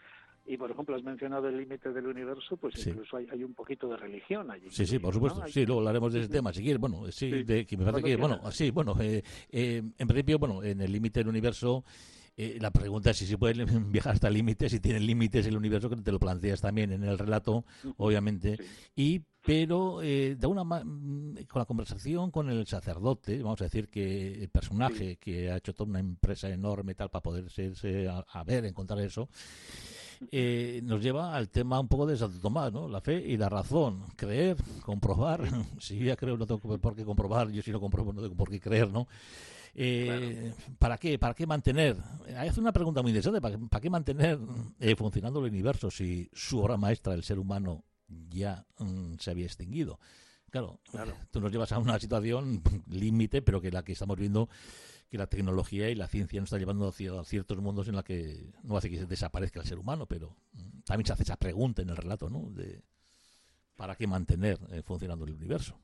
Y, 0.46 0.58
por 0.58 0.72
ejemplo, 0.72 0.96
has 0.96 1.04
mencionado 1.04 1.50
el 1.50 1.58
límite 1.58 1.92
del 1.92 2.08
universo, 2.08 2.58
pues 2.58 2.88
incluso 2.88 3.18
hay, 3.18 3.28
hay, 3.32 3.44
un 3.44 3.54
poquito 3.54 3.88
de 3.88 3.98
religión 3.98 4.50
allí. 4.50 4.70
Sí, 4.70 4.86
sí, 4.86 4.98
por 4.98 5.14
supuesto. 5.14 5.46
Sí, 5.48 5.66
luego 5.66 5.82
hablaremos 5.82 6.14
de 6.14 6.22
ese 6.22 6.30
tema, 6.30 6.52
si 6.52 6.64
quieres. 6.64 6.80
Bueno, 6.80 7.12
sí, 7.12 7.44
De, 7.44 7.66
que 7.66 7.78
me 7.78 7.86
parece 7.86 8.04
que, 8.04 8.16
bueno, 8.16 8.40
sí, 8.52 8.72
bueno, 8.72 8.96
eh, 9.00 9.22
eh, 9.52 9.84
en 9.98 10.08
principio, 10.08 10.40
bueno, 10.40 10.64
en 10.64 10.82
el 10.82 10.92
límite 10.92 11.20
del 11.20 11.28
universo 11.28 11.84
eh, 12.38 12.58
la 12.60 12.72
pregunta 12.72 13.12
es 13.12 13.18
si 13.18 13.26
se 13.26 13.38
puede 13.38 13.66
viajar 13.90 14.14
hasta 14.14 14.30
límites, 14.30 14.72
si 14.72 14.80
tiene 14.80 15.00
límites 15.00 15.46
el 15.46 15.58
universo, 15.58 15.90
que 15.90 15.98
te 15.98 16.12
lo 16.12 16.20
planteas 16.20 16.62
también 16.62 16.92
en 16.92 17.04
el 17.04 17.18
relato, 17.18 17.66
obviamente. 17.98 18.58
Y 18.96 19.22
pero 19.44 20.04
eh, 20.04 20.36
de 20.40 20.48
una 20.48 20.64
mm, 20.64 21.46
con 21.48 21.60
la 21.60 21.66
conversación 21.66 22.30
con 22.30 22.50
el 22.50 22.66
sacerdote, 22.68 23.42
vamos 23.42 23.60
a 23.62 23.66
decir 23.66 23.90
que 23.90 24.44
el 24.44 24.50
personaje 24.50 25.18
que 25.18 25.52
ha 25.52 25.58
hecho 25.58 25.74
toda 25.74 25.90
una 25.90 26.00
empresa 26.00 26.48
enorme 26.50 26.94
tal 26.94 27.10
para 27.10 27.24
poder 27.24 27.48
a, 28.10 28.44
ver, 28.44 28.66
encontrar 28.66 29.00
eso, 29.00 29.30
eh, 30.32 30.82
nos 30.84 31.02
lleva 31.02 31.36
al 31.36 31.50
tema 31.50 31.80
un 31.80 31.88
poco 31.88 32.06
de 32.06 32.18
Santo 32.18 32.40
Tomás, 32.40 32.72
¿no? 32.72 32.88
La 32.88 33.02
fe 33.02 33.16
y 33.16 33.36
la 33.36 33.50
razón, 33.50 34.04
creer, 34.16 34.58
comprobar. 34.86 35.42
si 35.80 35.98
yo 35.98 36.06
ya 36.06 36.16
creo 36.16 36.38
no 36.38 36.46
tengo 36.46 36.78
por 36.78 36.96
qué 36.96 37.04
comprobar, 37.04 37.50
yo 37.50 37.64
si 37.64 37.72
no 37.72 37.80
compruebo 37.80 38.14
no 38.14 38.22
tengo 38.22 38.36
por 38.36 38.50
qué 38.50 38.60
creer, 38.60 38.92
¿no? 38.92 39.08
Eh, 39.74 40.54
¿Para 40.80 40.98
qué? 40.98 41.18
¿Para 41.18 41.34
qué 41.34 41.48
mantener? 41.48 41.98
Hace 42.38 42.60
una 42.60 42.74
pregunta 42.74 43.02
muy 43.02 43.12
interesante. 43.12 43.42
¿Para, 43.42 43.82
qué 43.82 43.90
mantener 43.90 44.40
eh, 44.80 44.96
funcionando 44.96 45.40
el 45.40 45.52
universo 45.52 45.90
si 45.90 46.30
su 46.34 46.60
obra 46.60 46.78
maestra, 46.78 47.14
el 47.14 47.24
ser 47.24 47.40
humano, 47.40 47.84
ya 48.08 48.66
mm, 48.80 49.16
se 49.20 49.32
había 49.32 49.46
extinguido? 49.46 50.00
Claro, 50.50 50.82
claro, 50.92 51.14
tú 51.32 51.40
nos 51.40 51.52
llevas 51.52 51.72
a 51.72 51.80
una 51.80 51.98
situación 51.98 52.62
límite, 52.90 53.42
pero 53.42 53.62
que 53.62 53.72
la 53.72 53.84
que 53.84 53.94
estamos 53.94 54.18
viendo 54.18 54.50
que 55.10 55.18
la 55.18 55.28
tecnología 55.28 55.90
y 55.90 55.96
la 55.96 56.08
ciencia 56.08 56.40
nos 56.40 56.48
está 56.48 56.58
llevando 56.58 56.88
hacia 56.88 57.24
ciertos 57.26 57.58
mundos 57.58 57.88
en 57.90 57.96
la 57.96 58.04
que 58.04 58.54
no 58.64 58.78
hace 58.78 58.90
que 58.90 59.06
desaparezca 59.06 59.60
el 59.60 59.66
ser 59.66 59.78
humano, 59.78 60.06
pero 60.08 60.36
mm, 60.54 60.82
también 60.86 61.06
se 61.06 61.14
hace 61.14 61.24
esa 61.24 61.38
pregunta 61.38 61.82
en 61.82 61.90
el 61.90 61.98
relato, 61.98 62.30
¿no? 62.30 62.50
De 62.50 62.82
¿para 63.76 63.96
qué 63.96 64.06
mantener 64.08 64.60
eh, 64.70 64.84
funcionando 64.84 65.26
el 65.26 65.34
universo? 65.34 65.76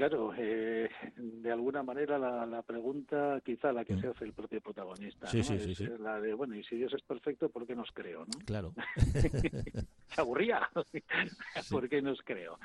Claro, 0.00 0.32
eh, 0.34 0.88
de 1.14 1.52
alguna 1.52 1.82
manera 1.82 2.18
la, 2.18 2.46
la, 2.46 2.62
pregunta, 2.62 3.38
quizá 3.44 3.70
la 3.70 3.84
que 3.84 3.96
mm. 3.96 4.00
se 4.00 4.06
hace 4.06 4.24
el 4.24 4.32
propio 4.32 4.58
protagonista, 4.62 5.26
sí, 5.26 5.42
sí, 5.42 5.74
sí, 5.74 5.86
la 5.98 6.18
de, 6.18 6.32
bueno, 6.32 6.56
y 6.56 6.64
si 6.64 6.76
Dios 6.76 6.94
es 6.94 7.02
perfecto, 7.02 7.50
¿por 7.50 7.66
qué 7.66 7.76
nos 7.76 7.90
creo? 7.92 8.20
¿no? 8.20 8.46
Claro. 8.46 8.72
se 10.06 10.18
aburría, 10.18 10.70
¿por 11.70 11.86
qué 11.90 12.00
nos 12.00 12.18
creo? 12.22 12.58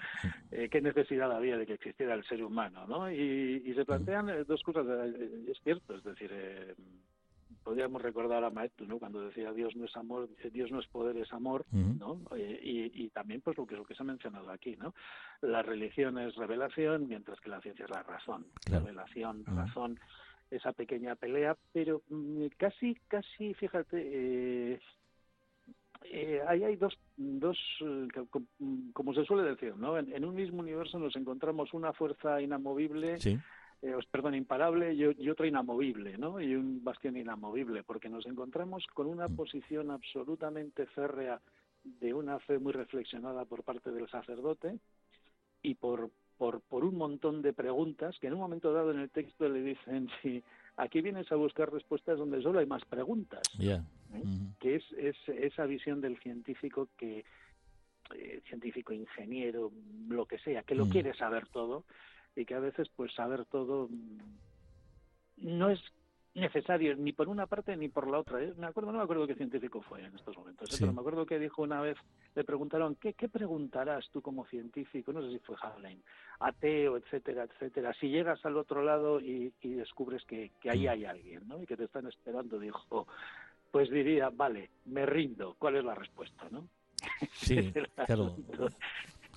Eh, 0.49 0.69
¿Qué 0.69 0.79
necesidad 0.79 1.29
había 1.29 1.57
de 1.57 1.65
que 1.65 1.73
existiera 1.73 2.13
el 2.13 2.23
ser 2.23 2.41
humano? 2.41 2.87
¿no? 2.87 3.11
Y, 3.11 3.63
y 3.65 3.73
se 3.73 3.83
plantean 3.83 4.29
eh, 4.29 4.45
dos 4.45 4.63
cosas, 4.63 4.85
eh, 4.87 5.45
es 5.51 5.59
cierto, 5.61 5.93
es 5.93 6.05
decir, 6.05 6.31
eh, 6.31 6.73
podríamos 7.63 8.01
recordar 8.01 8.43
a 8.43 8.49
Maestro, 8.49 8.85
¿no? 8.85 8.99
Cuando 8.99 9.21
decía 9.21 9.51
Dios 9.51 9.75
no 9.75 9.85
es 9.85 9.95
amor, 9.95 10.29
Dios 10.51 10.71
no 10.71 10.79
es 10.79 10.87
poder, 10.87 11.17
es 11.17 11.31
amor, 11.33 11.65
¿no? 11.71 12.21
Y, 12.37 12.91
y, 12.93 13.09
también 13.09 13.41
pues 13.41 13.57
lo 13.57 13.65
que, 13.65 13.75
lo 13.75 13.85
que 13.85 13.95
se 13.95 14.03
ha 14.03 14.05
mencionado 14.05 14.49
aquí, 14.51 14.75
¿no? 14.77 14.93
La 15.41 15.61
religión 15.61 16.17
es 16.17 16.35
revelación, 16.35 17.07
mientras 17.07 17.39
que 17.39 17.49
la 17.49 17.61
ciencia 17.61 17.85
es 17.85 17.91
la 17.91 18.03
razón. 18.03 18.45
Revelación, 18.65 19.43
razón, 19.45 19.99
esa 20.51 20.73
pequeña 20.73 21.15
pelea, 21.15 21.57
pero 21.73 22.01
mm, 22.09 22.45
casi, 22.57 22.95
casi, 23.07 23.53
fíjate, 23.55 23.97
eh, 24.73 24.79
eh, 26.03 26.41
ahí 26.47 26.63
hay 26.63 26.75
dos, 26.75 26.97
dos 27.17 27.57
eh, 27.81 28.07
como 28.93 29.13
se 29.13 29.25
suele 29.25 29.49
decir, 29.49 29.75
¿no? 29.75 29.97
En, 29.97 30.13
en, 30.13 30.23
un 30.23 30.35
mismo 30.35 30.59
universo 30.59 30.99
nos 30.99 31.15
encontramos 31.15 31.73
una 31.73 31.93
fuerza 31.93 32.41
inamovible 32.41 33.19
sí 33.19 33.39
eh, 33.81 33.93
perdón, 34.09 34.35
imparable 34.35 34.93
y, 34.93 35.29
otro 35.29 35.45
inamovible, 35.45 36.17
¿no? 36.17 36.39
Y 36.39 36.55
un 36.55 36.83
bastión 36.83 37.17
inamovible, 37.17 37.83
porque 37.83 38.09
nos 38.09 38.25
encontramos 38.25 38.85
con 38.93 39.07
una 39.07 39.27
posición 39.27 39.91
absolutamente 39.91 40.85
férrea 40.87 41.39
de 41.83 42.13
una 42.13 42.39
fe 42.39 42.57
muy 42.57 42.73
reflexionada 42.73 43.45
por 43.45 43.63
parte 43.63 43.91
del 43.91 44.09
sacerdote 44.09 44.79
y 45.61 45.75
por, 45.75 46.09
por, 46.37 46.61
por 46.61 46.83
un 46.83 46.97
montón 46.97 47.41
de 47.41 47.53
preguntas 47.53 48.17
que 48.19 48.27
en 48.27 48.33
un 48.33 48.39
momento 48.39 48.73
dado 48.73 48.91
en 48.91 48.99
el 48.99 49.09
texto 49.09 49.47
le 49.47 49.61
dicen, 49.61 50.09
si 50.21 50.43
aquí 50.77 51.01
vienes 51.01 51.31
a 51.31 51.35
buscar 51.35 51.71
respuestas 51.71 52.17
donde 52.17 52.41
solo 52.41 52.59
hay 52.59 52.65
más 52.65 52.83
preguntas, 52.85 53.41
¿eh? 53.59 53.81
que 54.59 54.75
es, 54.75 54.83
es 54.97 55.15
esa 55.27 55.65
visión 55.65 56.01
del 56.01 56.17
científico 56.19 56.89
que 56.97 57.25
eh, 58.13 58.41
científico, 58.47 58.93
ingeniero, 58.93 59.71
lo 60.07 60.25
que 60.27 60.37
sea, 60.37 60.61
que 60.61 60.75
lo 60.75 60.85
mm. 60.85 60.89
quiere 60.89 61.13
saber 61.15 61.47
todo 61.47 61.85
y 62.35 62.45
que 62.45 62.55
a 62.55 62.59
veces 62.59 62.89
pues 62.95 63.13
saber 63.13 63.45
todo 63.45 63.87
mm, 63.89 64.19
no 65.37 65.69
es 65.69 65.81
necesario 66.35 66.95
ni 66.97 67.13
por 67.13 67.29
una 67.29 67.47
parte 67.47 67.75
ni 67.77 67.87
por 67.87 68.09
la 68.09 68.19
otra. 68.19 68.43
¿eh? 68.43 68.53
Me 68.57 68.67
acuerdo, 68.67 68.91
no 68.91 68.97
me 68.97 69.03
acuerdo 69.03 69.25
qué 69.25 69.35
científico 69.35 69.81
fue 69.81 70.03
en 70.03 70.13
estos 70.15 70.37
momentos, 70.37 70.69
¿eh? 70.69 70.77
pero 70.79 70.93
me 70.93 70.99
acuerdo 70.99 71.25
que 71.25 71.39
dijo 71.39 71.61
una 71.61 71.81
vez, 71.81 71.97
le 72.35 72.43
preguntaron, 72.43 72.95
¿qué, 72.95 73.13
¿qué 73.13 73.29
preguntarás 73.29 74.09
tú 74.11 74.21
como 74.21 74.45
científico? 74.45 75.13
No 75.13 75.21
sé 75.21 75.31
si 75.31 75.39
fue 75.39 75.55
Hawley, 75.61 76.01
ateo, 76.39 76.97
etcétera, 76.97 77.43
etcétera. 77.43 77.93
Si 77.99 78.09
llegas 78.09 78.45
al 78.45 78.57
otro 78.57 78.83
lado 78.83 79.21
y, 79.21 79.53
y 79.61 79.69
descubres 79.73 80.23
que, 80.25 80.51
que 80.59 80.69
ahí 80.69 80.85
mm. 80.85 80.89
hay 80.89 81.05
alguien, 81.05 81.47
¿no? 81.47 81.61
Y 81.61 81.65
que 81.65 81.77
te 81.77 81.85
están 81.85 82.05
esperando, 82.07 82.59
dijo, 82.59 83.07
pues 83.71 83.89
diría, 83.89 84.29
vale, 84.29 84.71
me 84.85 85.05
rindo, 85.05 85.55
¿cuál 85.57 85.77
es 85.77 85.85
la 85.85 85.95
respuesta, 85.95 86.47
no? 86.51 86.67
Sí, 87.31 87.71
claro. 87.95 88.35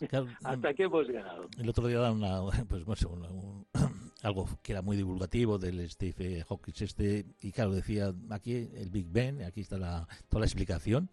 ¿Hasta 0.44 0.74
qué 0.74 0.84
hemos 0.84 1.06
llegado? 1.06 1.48
El 1.58 1.68
otro 1.68 1.86
día 1.86 2.10
una, 2.10 2.40
pues, 2.68 2.84
algo 4.22 4.48
que 4.62 4.72
era 4.72 4.82
muy 4.82 4.96
divulgativo 4.96 5.58
del 5.58 5.88
Steve 5.90 6.44
Hawking 6.48 6.72
este, 6.80 7.26
y 7.40 7.52
claro, 7.52 7.72
decía 7.72 8.12
aquí 8.30 8.68
el 8.74 8.90
Big 8.90 9.06
Bang, 9.10 9.42
aquí 9.42 9.60
está 9.60 9.78
la, 9.78 10.06
toda 10.28 10.40
la 10.40 10.46
explicación, 10.46 11.10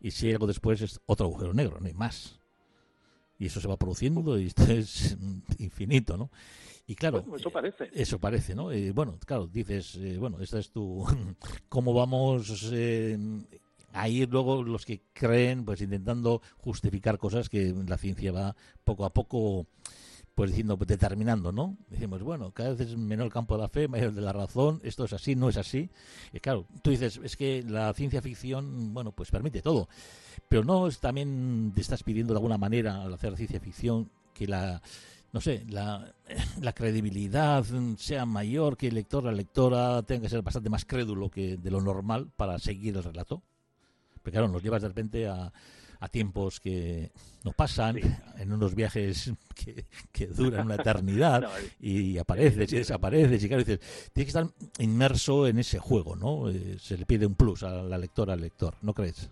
y 0.00 0.10
si 0.10 0.30
algo 0.30 0.46
después 0.46 0.80
es 0.82 1.00
otro 1.06 1.26
agujero 1.26 1.54
negro, 1.54 1.78
no 1.80 1.86
hay 1.86 1.94
más. 1.94 2.40
Y 3.38 3.46
eso 3.46 3.60
se 3.60 3.68
va 3.68 3.76
produciendo 3.76 4.38
y 4.38 4.46
esto 4.46 4.64
es 4.64 5.16
infinito, 5.58 6.16
¿no? 6.16 6.30
Y 6.86 6.94
claro, 6.94 7.24
eso 7.36 7.50
parece. 7.50 7.90
Eso 7.92 8.18
parece, 8.20 8.54
¿no? 8.54 8.72
Y 8.72 8.90
bueno, 8.90 9.18
claro, 9.26 9.48
dices, 9.48 9.96
eh, 9.96 10.18
bueno, 10.18 10.40
esta 10.40 10.60
es 10.60 10.70
tu. 10.70 11.04
¿Cómo 11.68 11.92
vamos 11.92 12.70
eh, 12.72 13.18
ahí 13.96 14.26
luego 14.26 14.62
los 14.62 14.84
que 14.84 15.02
creen, 15.12 15.64
pues 15.64 15.80
intentando 15.80 16.42
justificar 16.58 17.18
cosas 17.18 17.48
que 17.48 17.74
la 17.86 17.98
ciencia 17.98 18.32
va 18.32 18.56
poco 18.84 19.04
a 19.04 19.12
poco 19.12 19.66
pues 20.36 20.50
diciendo, 20.50 20.76
pues, 20.76 20.86
determinando, 20.88 21.50
¿no? 21.50 21.78
Decimos, 21.88 22.22
bueno, 22.22 22.50
cada 22.52 22.74
vez 22.74 22.80
es 22.80 22.96
menor 22.96 23.24
el 23.24 23.32
campo 23.32 23.56
de 23.56 23.62
la 23.62 23.68
fe, 23.70 23.88
mayor 23.88 24.12
de 24.12 24.20
la 24.20 24.34
razón, 24.34 24.80
esto 24.84 25.06
es 25.06 25.14
así, 25.14 25.34
no 25.34 25.48
es 25.48 25.56
así. 25.56 25.88
Y 26.30 26.40
claro, 26.40 26.66
tú 26.82 26.90
dices, 26.90 27.18
es 27.24 27.36
que 27.36 27.64
la 27.66 27.90
ciencia 27.94 28.20
ficción, 28.20 28.92
bueno, 28.92 29.12
pues 29.12 29.30
permite 29.30 29.62
todo. 29.62 29.88
Pero 30.46 30.62
no 30.62 30.88
es, 30.88 30.98
también 30.98 31.72
te 31.74 31.80
estás 31.80 32.02
pidiendo 32.02 32.34
de 32.34 32.36
alguna 32.36 32.58
manera 32.58 33.02
al 33.02 33.14
hacer 33.14 33.34
ciencia 33.34 33.60
ficción 33.60 34.10
que 34.34 34.46
la 34.46 34.82
no 35.32 35.40
sé, 35.40 35.64
la, 35.68 36.14
la, 36.60 36.72
credibilidad 36.72 37.64
sea 37.96 38.26
mayor, 38.26 38.76
que 38.76 38.88
el 38.88 38.94
lector, 38.94 39.24
la 39.24 39.32
lectora 39.32 40.02
tenga 40.02 40.22
que 40.22 40.28
ser 40.28 40.42
bastante 40.42 40.70
más 40.70 40.84
crédulo 40.84 41.30
que 41.30 41.56
de 41.56 41.70
lo 41.70 41.80
normal 41.80 42.30
para 42.36 42.58
seguir 42.58 42.96
el 42.96 43.04
relato. 43.04 43.42
Porque 44.26 44.38
claro, 44.38 44.48
nos 44.48 44.60
llevas 44.60 44.82
de 44.82 44.88
repente 44.88 45.28
a, 45.28 45.52
a 46.00 46.08
tiempos 46.08 46.58
que 46.58 47.12
nos 47.44 47.54
pasan, 47.54 47.96
en 48.40 48.52
unos 48.52 48.74
viajes 48.74 49.32
que, 50.12 50.26
duran 50.26 50.66
una 50.66 50.74
eternidad, 50.74 51.48
y 51.80 52.18
apareces 52.18 52.72
y 52.72 52.78
desapareces, 52.78 53.44
y 53.44 53.46
claro, 53.46 53.62
dices, 53.62 54.10
tienes 54.12 54.32
que 54.32 54.38
estar 54.40 54.46
inmerso 54.80 55.46
en 55.46 55.60
ese 55.60 55.78
juego, 55.78 56.16
¿no? 56.16 56.50
Eh, 56.50 56.76
se 56.80 56.98
le 56.98 57.06
pide 57.06 57.24
un 57.24 57.36
plus 57.36 57.62
a 57.62 57.84
la 57.84 57.98
lectora, 57.98 58.32
al 58.32 58.40
lector, 58.40 58.74
¿no 58.82 58.92
crees? 58.94 59.30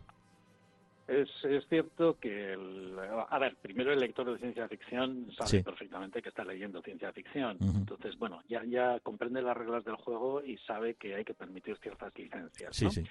Es, 1.08 1.28
es 1.42 1.66
cierto 1.68 2.16
que, 2.20 2.52
el, 2.52 2.96
a 3.28 3.38
ver, 3.40 3.56
primero 3.56 3.92
el 3.92 3.98
lector 3.98 4.30
de 4.30 4.38
ciencia 4.38 4.68
ficción 4.68 5.26
sabe 5.36 5.64
perfectamente 5.64 6.22
que 6.22 6.28
está 6.28 6.44
leyendo 6.44 6.80
ciencia 6.82 7.12
ficción. 7.12 7.58
Entonces, 7.60 8.16
bueno, 8.16 8.44
ya, 8.48 8.62
ya 8.62 9.00
comprende 9.00 9.42
las 9.42 9.56
reglas 9.56 9.84
del 9.84 9.96
juego 9.96 10.40
y 10.40 10.56
sabe 10.58 10.94
que 10.94 11.16
hay 11.16 11.24
que 11.24 11.34
permitir 11.34 11.76
ciertas 11.78 12.16
licencias. 12.16 12.80
¿no? 12.80 12.90
sí. 12.92 13.04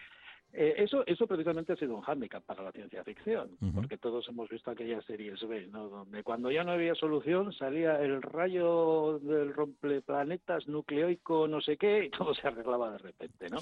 Eh, 0.55 0.75
eso, 0.77 1.03
eso 1.07 1.25
precisamente 1.25 1.73
ha 1.73 1.75
sido 1.75 1.95
un 1.95 2.01
hándicap 2.01 2.43
para 2.43 2.61
la 2.61 2.71
ciencia 2.71 3.03
ficción, 3.03 3.57
porque 3.73 3.97
todos 3.97 4.27
hemos 4.29 4.47
visto 4.49 4.69
aquellas 4.69 5.03
series 5.05 5.41
B, 5.47 5.65
¿no? 5.67 5.89
donde 5.89 6.21
cuando 6.21 6.51
ya 6.51 6.63
no 6.63 6.73
había 6.73 6.93
solución 6.93 7.51
salía 7.53 7.99
el 7.99 8.21
rayo 8.21 9.17
del 9.19 9.51
rompeplanetas 9.51 10.67
nucleoico 10.67 11.47
no 11.47 11.59
sé 11.59 11.75
qué 11.77 12.05
y 12.05 12.09
todo 12.11 12.35
se 12.35 12.47
arreglaba 12.47 12.91
de 12.91 12.99
repente, 12.99 13.49
¿no? 13.49 13.57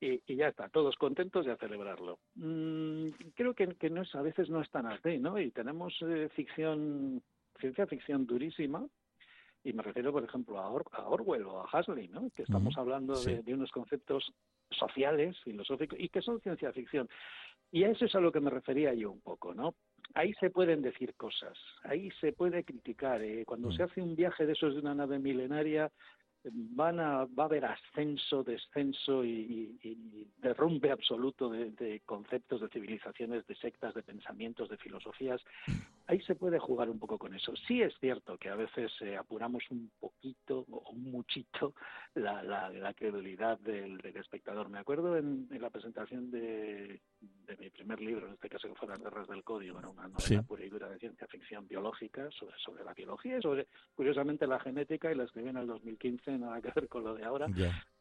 Y, 0.00 0.22
y, 0.26 0.36
ya 0.36 0.48
está, 0.48 0.68
todos 0.68 0.96
contentos 0.96 1.46
a 1.46 1.56
celebrarlo. 1.56 2.20
Mm, 2.36 3.08
creo 3.34 3.52
que, 3.52 3.74
que, 3.74 3.90
no 3.90 4.02
es, 4.02 4.14
a 4.14 4.22
veces 4.22 4.48
no 4.48 4.62
es 4.62 4.70
tan 4.70 4.86
así, 4.86 5.18
¿no? 5.18 5.38
Y 5.38 5.50
tenemos 5.50 5.94
eh, 6.00 6.30
ficción, 6.34 7.20
ciencia 7.58 7.86
ficción 7.86 8.24
durísima, 8.24 8.86
Y 9.62 9.72
me 9.72 9.82
refiero, 9.82 10.12
por 10.12 10.24
ejemplo, 10.24 10.58
a, 10.58 10.70
Orwell 10.70 11.44
o 11.44 11.60
a 11.60 11.68
Huxley, 11.72 12.08
¿no? 12.08 12.30
que 12.34 12.42
estamos 12.42 12.76
hablando 12.78 13.20
de, 13.20 13.42
de, 13.42 13.54
unos 13.54 13.70
conceptos 13.70 14.32
sociales, 14.70 15.38
filosóficos, 15.44 15.98
y 16.00 16.08
que 16.08 16.22
son 16.22 16.40
ciencia 16.40 16.72
ficción. 16.72 17.08
Y 17.70 17.84
a 17.84 17.90
eso 17.90 18.04
es 18.04 18.14
a 18.14 18.20
lo 18.20 18.32
que 18.32 18.40
me 18.40 18.50
refería 18.50 18.94
yo 18.94 19.12
un 19.12 19.20
poco, 19.20 19.54
¿no? 19.54 19.74
Ahí 20.14 20.32
se 20.40 20.50
pueden 20.50 20.82
decir 20.82 21.14
cosas, 21.14 21.56
ahí 21.84 22.10
se 22.20 22.32
puede 22.32 22.64
criticar. 22.64 23.22
¿eh? 23.22 23.44
Cuando 23.46 23.70
se 23.70 23.84
hace 23.84 24.02
un 24.02 24.16
viaje 24.16 24.44
de 24.44 24.52
esos 24.52 24.74
de 24.74 24.80
una 24.80 24.94
nave 24.94 25.20
milenaria, 25.20 25.90
van 26.44 26.98
a, 27.00 27.26
va 27.26 27.44
a 27.44 27.46
haber 27.46 27.64
ascenso, 27.64 28.42
descenso 28.42 29.24
y, 29.24 29.78
derrumbe 30.38 30.90
absoluto 30.90 31.50
de, 31.50 32.00
conceptos, 32.06 32.62
de 32.62 32.68
civilizaciones, 32.68 33.46
de 33.46 33.54
sectas, 33.56 33.94
de 33.94 34.02
pensamientos, 34.02 34.68
de 34.68 34.78
filosofías. 34.78 35.40
Ahí 36.10 36.20
se 36.22 36.34
puede 36.34 36.58
jugar 36.58 36.90
un 36.90 36.98
poco 36.98 37.18
con 37.18 37.32
eso. 37.36 37.54
Sí 37.68 37.82
es 37.82 37.94
cierto 38.00 38.36
que 38.36 38.48
a 38.48 38.56
veces 38.56 38.90
eh, 39.00 39.16
apuramos 39.16 39.62
un 39.70 39.92
poquito 40.00 40.66
o 40.68 40.90
un 40.90 41.04
muchito 41.12 41.72
la, 42.14 42.42
la, 42.42 42.94
credulidad 42.94 43.60
del, 43.60 44.00
espectador. 44.16 44.68
Me 44.70 44.80
acuerdo 44.80 45.16
en, 45.16 45.46
la 45.52 45.70
presentación 45.70 46.32
de, 46.32 47.00
mi 47.60 47.70
primer 47.70 48.00
libro, 48.00 48.26
en 48.26 48.32
este 48.32 48.48
caso 48.48 48.66
que 48.66 48.74
fue 48.74 48.88
Las 48.88 48.98
Guerras 48.98 49.28
del 49.28 49.44
Código, 49.44 49.78
era 49.78 49.88
una 49.88 50.08
novela 50.08 50.42
pura 50.42 50.64
y 50.64 50.68
dura 50.68 50.88
de 50.88 50.98
ciencia 50.98 51.28
ficción 51.28 51.68
biológica 51.68 52.28
sobre, 52.32 52.58
sobre 52.58 52.82
la 52.82 52.92
biología 52.92 53.38
y 53.38 53.42
sobre, 53.42 53.68
curiosamente, 53.94 54.48
la 54.48 54.58
genética 54.58 55.12
y 55.12 55.14
la 55.14 55.24
escribí 55.24 55.50
en 55.50 55.58
el 55.58 55.68
2015 55.68 56.38
nada 56.38 56.60
que 56.60 56.72
ver 56.74 56.88
con 56.88 57.04
lo 57.04 57.14
de 57.14 57.24
ahora. 57.24 57.46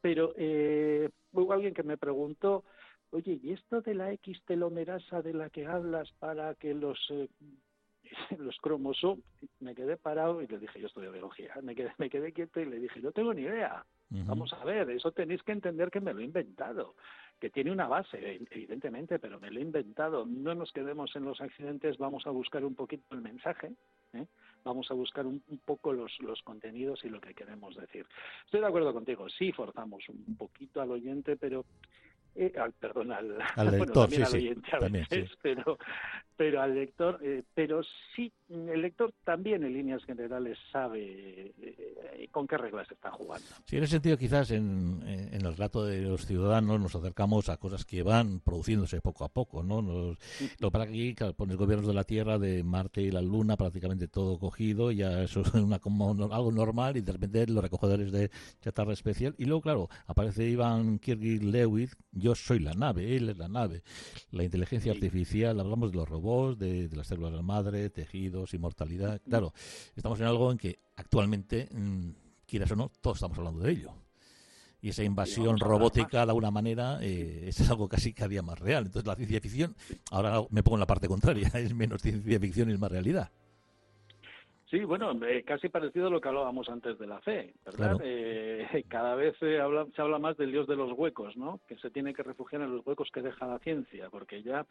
Pero 0.02 0.34
eh, 0.36 1.12
hubo 1.34 1.54
alguien 1.54 1.76
que 1.76 1.84
me 1.84 1.98
preguntó, 1.98 2.64
oye, 3.12 3.40
¿y 3.44 3.52
esto 3.52 3.82
de 3.82 3.94
la 3.94 4.12
X 4.14 4.42
telomerasa 4.48 5.22
de 5.22 5.36
la 5.36 5.52
que 5.52 5.68
hablas 5.68 6.12
para 6.14 6.56
que 6.56 6.74
los 6.74 6.98
eh, 7.12 7.30
los 8.38 8.58
cromosomas, 8.58 9.24
me 9.60 9.76
quedé 9.76 9.98
parado 9.98 10.42
y 10.42 10.48
le 10.48 10.60
dije, 10.60 10.80
yo 10.80 10.88
estudio 10.88 11.12
biología, 11.12 11.54
me 11.62 11.76
quedé, 11.76 11.92
me 11.98 12.10
quedé 12.10 12.32
quieto 12.34 12.60
y 12.60 12.66
le 12.66 12.80
dije, 12.80 13.00
no 13.02 13.12
tengo 13.12 13.34
ni 13.34 13.44
idea. 13.44 13.86
Vamos 14.12 14.52
a 14.54 14.66
ver, 14.66 14.90
eso 14.90 15.12
tenéis 15.12 15.44
que 15.44 15.52
entender 15.52 15.92
que 15.92 16.02
me 16.02 16.16
lo 16.16 16.22
he 16.22 16.24
inventado, 16.24 16.96
que 17.40 17.52
tiene 17.52 17.72
una 17.72 17.88
base, 17.88 18.40
evidentemente, 18.50 19.20
pero 19.20 19.40
me 19.40 19.52
lo 19.52 19.60
he 19.60 19.62
inventado. 19.62 20.26
No 20.26 20.56
nos 20.56 20.72
quedemos 20.72 21.16
en 21.16 21.26
los 21.26 21.40
accidentes, 21.42 22.00
vamos 22.00 22.26
a 22.26 22.32
buscar 22.32 22.66
un 22.66 22.74
poquito 22.74 23.14
el 23.14 23.22
mensaje. 23.22 23.72
¿eh? 24.14 24.26
vamos 24.64 24.90
a 24.92 24.94
buscar 24.94 25.26
un, 25.26 25.42
poco 25.66 25.94
los, 25.94 26.20
los 26.20 26.42
contenidos 26.42 27.04
y 27.04 27.10
lo 27.10 27.22
que 27.22 27.34
queremos 27.34 27.76
decir. 27.76 28.06
Estoy 28.46 28.62
de 28.62 28.68
acuerdo 28.68 28.94
contigo, 28.94 29.30
sí 29.30 29.52
forzamos 29.52 30.08
un 30.10 30.36
poquito 30.38 30.82
al 30.82 30.92
oyente, 30.92 31.38
pero 31.38 31.66
eh, 32.36 32.54
perdón, 32.80 33.12
al, 33.12 33.38
lector, 33.72 34.10
sí, 34.10 34.22
oyente 34.22 34.70
pero, 35.42 35.78
pero 36.36 36.62
al 36.62 36.74
lector, 36.74 37.20
eh, 37.22 37.44
pero 37.54 37.82
sí, 38.16 38.32
el 38.50 38.82
lector 38.82 39.14
también 39.24 39.64
en 39.64 39.74
líneas 39.74 40.04
generales 40.06 40.58
sabe 40.72 41.54
eh, 41.62 42.28
con 42.32 42.48
qué 42.48 42.58
reglas 42.58 42.90
está 42.92 43.12
jugando. 43.12 43.46
Sí, 43.66 43.78
en 43.78 43.84
ese 43.84 43.94
sentido 43.94 44.18
quizás 44.18 44.52
en, 44.52 45.04
en, 45.06 45.46
el 45.46 45.54
relato 45.54 45.84
de 45.84 46.02
los 46.02 46.26
ciudadanos 46.26 46.80
nos 46.80 46.96
acercamos 46.96 47.50
a 47.50 47.58
cosas 47.58 47.84
que 47.84 48.04
van 48.04 48.40
produciéndose 48.40 49.02
poco 49.02 49.26
a 49.26 49.30
poco, 49.30 49.64
¿no? 49.64 49.82
Nos, 49.82 50.18
lo 50.60 50.72
para 50.72 50.86
aquí, 50.86 51.14
claro, 51.16 51.34
pones 51.34 51.58
gobiernos 51.58 51.88
de 51.88 51.94
la 51.94 52.04
Tierra, 52.04 52.40
de 52.40 52.64
Marte 52.64 53.02
y 53.02 53.12
la 53.12 53.22
Luna, 53.22 53.58
prácticamente 53.58 54.08
todo 54.08 54.40
cogido, 54.40 54.92
ya 54.92 55.24
eso 55.24 55.42
es 55.42 55.54
una, 55.56 55.80
como 55.80 56.12
algo 56.12 56.52
normal 56.52 56.96
y 56.98 57.02
de 57.02 57.12
repente 57.12 57.48
los 57.48 57.64
recogedores 57.64 58.12
de 58.12 58.32
chatarra 58.62 58.94
especial 58.94 59.36
y 59.38 59.46
luego, 59.46 59.62
claro, 59.62 59.90
aparece 60.08 60.48
Iván 60.48 61.00
Kirby 61.00 61.40
Lewis, 61.40 61.98
yo 62.20 62.36
soy 62.36 62.60
la 62.60 62.74
nave, 62.74 63.16
él 63.16 63.30
es 63.30 63.38
la 63.38 63.48
nave. 63.48 63.84
La 64.32 64.44
inteligencia 64.44 64.92
artificial, 64.92 65.60
hablamos 65.60 65.92
de 65.92 65.98
los 65.98 66.08
robots, 66.08 66.60
de, 66.60 66.90
las 66.94 67.08
células 67.08 67.34
de 67.34 67.42
madre, 67.42 67.90
tejidos, 67.90 68.54
inmortalidad. 68.54 69.22
Claro, 69.28 69.54
estamos 69.96 70.20
en 70.20 70.28
algo 70.28 70.52
en 70.52 70.58
que 70.58 70.80
actualmente, 70.96 71.70
mm, 71.72 72.10
quieras 72.46 72.72
o 72.72 72.76
no, 72.76 72.92
todos 73.02 73.18
estamos 73.18 73.38
hablando 73.38 73.62
de 73.62 73.72
ello. 73.72 73.94
Y 74.82 74.90
esa 74.90 75.04
invasión 75.04 75.60
robótica, 75.60 76.26
de 76.26 76.32
alguna 76.32 76.52
manera, 76.52 77.00
eh, 77.02 77.46
es 77.48 77.70
algo 77.70 77.90
casi 77.90 78.14
cada 78.14 78.30
día 78.30 78.42
más 78.42 78.60
real. 78.60 78.86
Entonces, 78.86 79.08
la 79.08 79.16
ciencia 79.16 79.42
ficción, 79.42 79.76
ahora 80.12 80.42
me 80.50 80.64
pongo 80.64 80.78
en 80.78 80.82
la 80.82 80.88
parte 80.88 81.08
contraria, 81.08 81.50
es 81.56 81.74
menos 81.74 82.02
ciencia 82.02 82.40
ficción 82.40 82.70
y 82.70 82.74
es 82.74 82.80
más 82.80 82.92
realidad. 82.92 83.32
Sí, 84.70 84.84
bueno, 84.84 85.12
eh, 85.26 85.44
casi 85.44 85.68
parecido 85.68 86.08
a 86.08 86.10
lo 86.12 86.22
que 86.22 86.28
hablábamos 86.28 86.70
antes 86.70 87.00
de 87.00 87.08
la 87.08 87.20
fe, 87.22 87.56
¿verdad? 87.66 88.00
Eh, 88.04 88.68
cada 88.88 89.16
vez 89.16 89.36
se 89.40 89.60
habla, 89.60 89.88
se 89.96 90.02
habla 90.02 90.20
más 90.20 90.38
del 90.38 90.52
dios 90.52 90.68
de 90.68 90.76
los 90.76 90.92
huecos, 90.96 91.36
¿no? 91.36 91.60
Que 91.68 91.76
se 91.78 91.90
tiene 91.90 92.14
que 92.14 92.22
refugiar 92.22 92.62
en 92.62 92.76
los 92.76 92.86
huecos 92.86 93.10
que 93.12 93.24
deja 93.24 93.48
la 93.48 93.58
ciencia, 93.60 94.10
porque 94.12 94.44
ya 94.44 94.68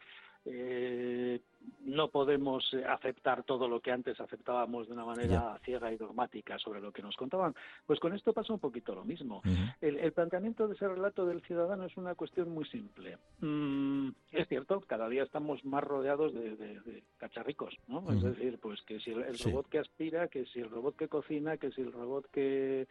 eh, 0.51 1.41
no 1.85 2.09
podemos 2.09 2.65
aceptar 2.89 3.43
todo 3.45 3.69
lo 3.69 3.81
que 3.81 3.93
antes 3.93 4.21
aceptábamos 4.21 4.87
de 4.87 4.95
una 4.95 5.05
manera 5.05 5.59
ciega 5.65 5.93
y 5.93 5.97
dogmática 5.97 6.59
sobre 6.59 6.81
lo 6.81 6.93
que 6.93 7.03
nos 7.03 7.17
contaban. 7.17 7.55
Pues 7.87 8.01
con 8.01 8.15
esto 8.15 8.33
pasa 8.33 8.53
un 8.53 8.59
poquito 8.59 8.95
lo 8.95 9.05
mismo. 9.05 9.43
el, 9.81 10.13
planteamiento 10.13 10.67
de 10.67 10.75
ese 10.75 10.89
relato 10.89 11.27
del 11.27 11.43
ciudadano 11.43 11.85
es 11.85 11.97
una 11.97 12.15
cuestión 12.15 12.51
muy 12.51 12.65
simple. 12.67 13.19
Mm, 13.41 14.11
es 14.33 14.49
cierto, 14.49 14.81
cada 14.81 15.09
día 15.09 15.23
estamos 15.23 15.65
más 15.65 15.85
rodeados 15.85 16.33
de, 16.35 17.03
cacharricos, 17.19 17.77
¿no? 17.87 18.05
Es 18.11 18.23
decir, 18.23 18.59
pues 18.61 18.81
que 18.83 19.01
si 19.01 19.11
el, 19.11 19.39
robot 19.39 19.69
que 19.69 19.79
aspira, 19.79 20.29
que 20.29 20.47
si 20.47 20.61
el 20.61 20.71
robot 20.71 20.97
que 20.97 21.09
cocina, 21.09 21.57
que 21.57 21.71
si 21.73 21.83
el 21.83 21.93
robot 21.93 22.27
que 22.31 22.87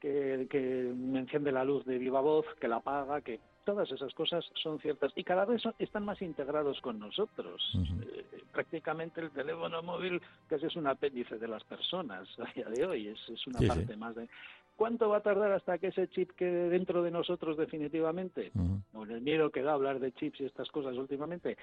que, 0.00 0.46
que 0.48 0.88
enciende 0.88 1.52
la 1.52 1.62
luz 1.62 1.84
de 1.84 1.98
viva 1.98 2.22
voz, 2.22 2.46
que 2.58 2.68
la 2.68 2.76
apaga, 2.76 3.20
que 3.20 3.38
todas 3.64 3.90
esas 3.90 4.12
cosas 4.14 4.44
son 4.62 4.78
ciertas 4.80 5.12
y 5.14 5.24
cada 5.24 5.44
vez 5.44 5.62
están 5.78 6.04
más 6.04 6.20
integrados 6.22 6.80
con 6.80 6.98
nosotros. 6.98 7.62
Eh, 8.02 8.24
prácticamente 8.52 9.20
el 9.20 9.30
teléfono 9.30 9.82
móvil 9.82 10.20
casi 10.48 10.66
es 10.66 10.76
un 10.76 10.86
apéndice 10.86 11.38
de 11.38 11.48
las 11.48 11.64
personas 11.64 12.28
a 12.38 12.52
día 12.52 12.68
de 12.68 12.86
hoy, 12.86 13.08
es, 13.08 13.46
una 13.46 13.60
parte 13.66 13.96
más 13.96 14.14
de... 14.14 14.28
¿Cuánto 14.76 15.10
va 15.10 15.18
a 15.18 15.22
tardar 15.22 15.52
hasta 15.52 15.76
que 15.76 15.88
ese 15.88 16.08
chip 16.08 16.30
quede 16.30 16.70
dentro 16.70 17.02
de 17.02 17.10
nosotros 17.10 17.58
definitivamente? 17.58 18.50
Con 18.92 19.10
el 19.10 19.20
miedo 19.20 19.50
que 19.50 19.60
da 19.60 19.74
hablar 19.74 20.00
de 20.00 20.10
chips 20.12 20.40
y 20.40 20.46
estas 20.46 20.70
cosas 20.70 20.96
últimamente, 20.96 21.58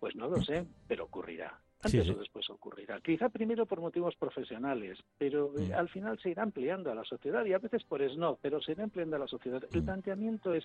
pues 0.00 0.16
no 0.16 0.28
lo 0.28 0.42
sé, 0.42 0.66
pero 0.88 1.04
ocurrirá. 1.04 1.60
Antes 1.82 2.08
o 2.10 2.14
después 2.14 2.48
ocurrirá. 2.50 3.00
Quizá 3.00 3.28
primero 3.28 3.66
por 3.66 3.80
motivos 3.80 4.16
profesionales, 4.16 4.98
pero 5.18 5.52
eh, 5.58 5.74
al 5.74 5.88
final 5.88 6.18
se 6.18 6.30
irá 6.30 6.42
ampliando 6.42 6.90
a 6.90 6.94
la 6.94 7.04
sociedad 7.04 7.44
y 7.44 7.52
a 7.52 7.58
veces 7.58 7.84
por 7.84 8.00
no, 8.16 8.38
pero 8.40 8.60
se 8.60 8.72
irá 8.72 8.84
ampliando 8.84 9.16
a 9.16 9.20
la 9.20 9.28
sociedad. 9.28 9.62
El 9.72 9.84
planteamiento 9.84 10.54
es 10.54 10.64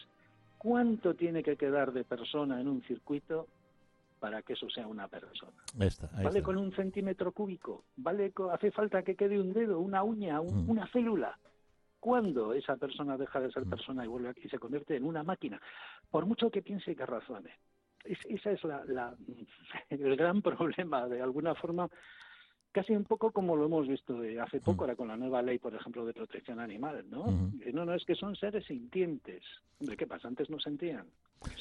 ¿Cuánto 0.62 1.16
tiene 1.16 1.42
que 1.42 1.58
quedar 1.58 1.92
de 1.92 2.04
persona 2.04 2.62
en 2.62 2.68
un 2.68 2.84
circuito 2.84 3.48
para 4.20 4.44
que 4.44 4.54
eso 4.54 4.70
sea 4.70 4.86
una 4.86 5.08
persona? 5.08 5.58
¿Vale 6.24 6.44
con 6.44 6.56
un 6.56 6.72
centímetro 6.72 7.32
cúbico? 7.32 7.86
¿Vale 7.96 8.32
¿Hace 8.54 8.70
falta 8.70 9.02
que 9.02 9.16
quede 9.16 9.40
un 9.40 9.54
dedo, 9.54 9.80
una 9.80 10.04
uña, 10.04 10.40
mm. 10.40 10.70
una 10.70 10.86
célula? 10.86 11.36
¿Cuándo 12.00 12.54
esa 12.54 12.78
persona 12.78 13.18
deja 13.18 13.40
de 13.40 13.52
ser 13.52 13.66
mm. 13.66 13.70
persona 13.72 14.06
y 14.06 14.08
vuelve 14.08 14.36
y 14.44 14.50
se 14.50 14.60
convierte 14.60 14.96
en 14.96 15.06
una 15.06 15.24
máquina? 15.24 15.60
Por 16.12 16.28
mucho 16.28 16.52
que 16.52 16.62
piense 16.62 16.92
y 16.92 16.96
que 16.96 17.08
razone. 17.08 17.58
esa 18.06 18.52
es 18.52 18.64
la, 18.64 19.16
el 19.90 20.16
gran 20.16 20.44
problema, 20.44 21.08
de 21.08 21.24
alguna 21.24 21.56
forma, 21.56 21.90
casi 22.72 22.94
un 22.94 23.04
poco 23.04 23.32
como 23.32 23.56
lo 23.56 23.66
hemos 23.66 23.88
visto 23.88 24.20
hace 24.42 24.60
poco, 24.60 24.78
mm. 24.78 24.82
ahora 24.82 24.96
con 24.96 25.08
la 25.08 25.18
nueva 25.18 25.42
ley, 25.42 25.60
por 25.60 25.74
ejemplo, 25.74 26.06
de 26.06 26.14
protección 26.14 26.60
animal, 26.60 27.06
¿no? 27.10 27.26
No, 27.74 27.86
no, 27.86 27.94
es 27.94 28.06
que 28.06 28.16
son 28.16 28.36
seres 28.36 28.66
sintientes. 28.66 29.44
Hombre, 29.80 29.98
¿qué 29.98 30.08
pasa? 30.08 30.28
Antes 30.28 30.50
no 30.50 30.60
sentían. 30.60 31.06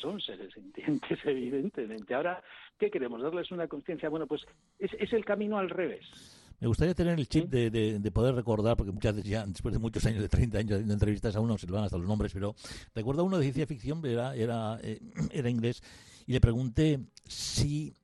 Son 0.00 0.20
seres 0.20 0.52
sintientes, 0.52 1.18
evidentemente. 1.24 2.14
Ahora, 2.14 2.42
¿qué 2.78 2.90
queremos? 2.90 3.22
¿Darles 3.22 3.50
una 3.50 3.66
conciencia? 3.66 4.08
Bueno, 4.08 4.26
pues 4.26 4.42
es, 4.78 4.90
es 4.98 5.12
el 5.12 5.24
camino 5.24 5.58
al 5.58 5.70
revés. 5.70 6.06
Me 6.60 6.68
gustaría 6.68 6.94
tener 6.94 7.18
el 7.18 7.26
chip 7.26 7.48
de, 7.48 7.70
de, 7.70 8.10
poder 8.10 8.34
recordar, 8.34 8.76
porque 8.76 8.92
muchas 8.92 9.16
veces 9.16 9.30
ya, 9.30 9.46
después 9.46 9.72
de 9.72 9.78
muchos 9.78 10.04
años, 10.04 10.20
de 10.20 10.28
30 10.28 10.58
años 10.58 10.72
haciendo 10.72 10.92
entrevistas 10.92 11.34
a 11.34 11.40
uno, 11.40 11.56
se 11.56 11.66
le 11.66 11.72
van 11.72 11.84
hasta 11.84 11.96
los 11.96 12.06
nombres, 12.06 12.34
pero 12.34 12.54
recuerdo 12.94 13.24
uno 13.24 13.38
de 13.38 13.44
ciencia 13.44 13.66
ficción, 13.66 14.04
era, 14.04 14.36
era, 14.36 14.78
eh, 14.82 15.00
era 15.32 15.48
inglés, 15.48 15.82
y 16.26 16.34
le 16.34 16.40
pregunté 16.40 17.00
si 17.24 17.94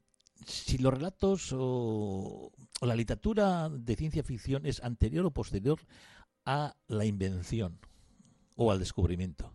si 0.45 0.79
los 0.79 0.93
relatos 0.93 1.53
o, 1.53 2.53
la 2.83 2.95
literatura 2.95 3.69
de 3.69 3.97
ciencia 3.97 4.23
ficción 4.23 4.67
es 4.67 4.83
anterior 4.83 5.25
o 5.27 5.31
posterior 5.31 5.81
a 6.45 6.75
la 6.89 7.05
invención 7.05 7.79
o 8.57 8.71
al 8.71 8.79
descubrimiento. 8.79 9.53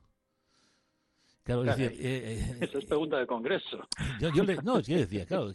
Claro, 1.44 1.64
decir, 1.64 1.92
eh, 1.94 1.98
eh, 2.00 2.58
Eso 2.62 2.78
es 2.78 2.86
pregunta 2.86 3.18
de 3.18 3.26
Congreso. 3.26 3.88
Yo, 4.20 4.44
le, 4.44 4.58
no, 4.58 4.80
yo 4.80 4.98
decía, 4.98 5.26
claro, 5.26 5.52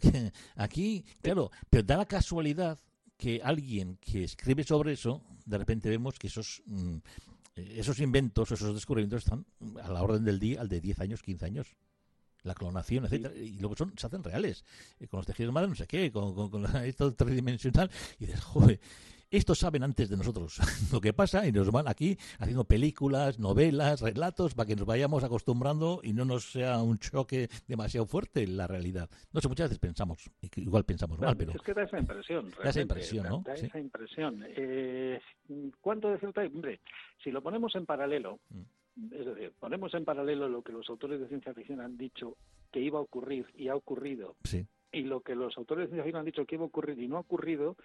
aquí, 0.55 1.05
claro, 1.21 1.49
pero 1.69 1.83
da 1.83 1.97
la 1.97 2.05
casualidad 2.05 2.77
que 3.15 3.41
alguien 3.43 3.97
que 3.97 4.23
escribe 4.23 4.63
sobre 4.63 4.93
eso, 4.93 5.23
de 5.45 5.57
repente 5.57 5.89
vemos 5.89 6.19
que 6.19 6.27
esos, 6.27 6.61
mm, 6.65 6.97
esos 7.55 7.99
inventos, 7.99 8.51
esos 8.51 8.73
descubrimientos 8.73 9.23
están 9.23 9.45
a 9.81 9.91
la 9.91 10.03
orden 10.03 10.25
del 10.25 10.39
día, 10.39 10.61
al 10.61 10.67
de 10.67 10.81
10 10.81 10.99
años, 10.99 11.23
15 11.23 11.45
años 11.45 11.75
la 12.43 12.53
clonación, 12.53 13.05
etcétera, 13.05 13.35
y 13.35 13.59
luego 13.59 13.75
son, 13.75 13.93
se 13.97 14.07
hacen 14.07 14.23
reales, 14.23 14.63
eh, 14.99 15.07
con 15.07 15.17
los 15.17 15.25
tejidos 15.25 15.53
madre, 15.53 15.69
no 15.69 15.75
sé 15.75 15.87
qué, 15.87 16.11
con, 16.11 16.49
con, 16.49 16.65
esto 16.85 17.13
tridimensional, 17.13 17.89
y 18.19 18.25
dices, 18.25 18.43
joder, 18.43 18.79
estos 19.29 19.59
saben 19.59 19.83
antes 19.83 20.09
de 20.09 20.15
nosotros 20.15 20.57
lo 20.93 21.01
que 21.01 21.11
pasa 21.11 21.45
y 21.45 21.51
nos 21.51 21.69
van 21.71 21.87
aquí 21.87 22.17
haciendo 22.39 22.63
películas, 22.63 23.39
novelas, 23.39 24.01
relatos 24.01 24.55
para 24.55 24.67
que 24.67 24.75
nos 24.75 24.85
vayamos 24.85 25.23
acostumbrando 25.23 25.99
y 26.01 26.13
no 26.13 26.23
nos 26.23 26.51
sea 26.51 26.81
un 26.81 26.97
choque 26.97 27.49
demasiado 27.67 28.05
fuerte 28.05 28.47
la 28.47 28.67
realidad. 28.67 29.09
No 29.33 29.41
sé, 29.41 29.49
muchas 29.49 29.69
veces 29.69 29.79
pensamos, 29.79 30.29
igual 30.55 30.85
pensamos 30.85 31.19
mal, 31.19 31.35
pero... 31.35 31.51
Es 31.51 31.61
que 31.61 31.73
da 31.73 31.83
esa 31.83 31.99
impresión. 31.99 32.51
Da 32.63 32.69
esa 32.69 32.81
impresión, 32.81 33.27
¿no? 33.27 33.43
Da 33.45 33.53
esa 33.53 33.79
impresión. 33.79 34.43
Eh, 34.47 35.19
¿Cuánto 35.81 36.09
de 36.09 36.19
cierto 36.19 36.41
hay? 36.41 36.47
Hombre, 36.47 36.79
si 37.23 37.31
lo 37.31 37.41
ponemos 37.41 37.75
en 37.75 37.85
paralelo, 37.85 38.39
mm. 38.49 38.61
Es 39.11 39.25
decir, 39.25 39.53
ponemos 39.59 39.93
en 39.93 40.05
paralelo 40.05 40.49
lo 40.49 40.61
que 40.61 40.71
los 40.71 40.89
autores 40.89 41.19
de 41.19 41.27
ciencia 41.27 41.53
ficción 41.53 41.81
han 41.81 41.97
dicho 41.97 42.37
que 42.71 42.79
iba 42.79 42.99
a 42.99 43.01
ocurrir 43.01 43.45
y 43.55 43.67
ha 43.67 43.75
ocurrido 43.75 44.35
sí 44.43 44.65
y 44.91 45.03
lo 45.03 45.21
que 45.21 45.35
los 45.35 45.57
autores 45.57 45.89
de 45.89 45.95
ciencia 45.95 46.19
han 46.19 46.25
dicho 46.25 46.45
que 46.45 46.55
iba 46.55 46.63
a 46.63 46.67
ocurrir 46.67 46.99
y 46.99 47.07
no 47.07 47.17
ha 47.17 47.21
ocurrido, 47.21 47.75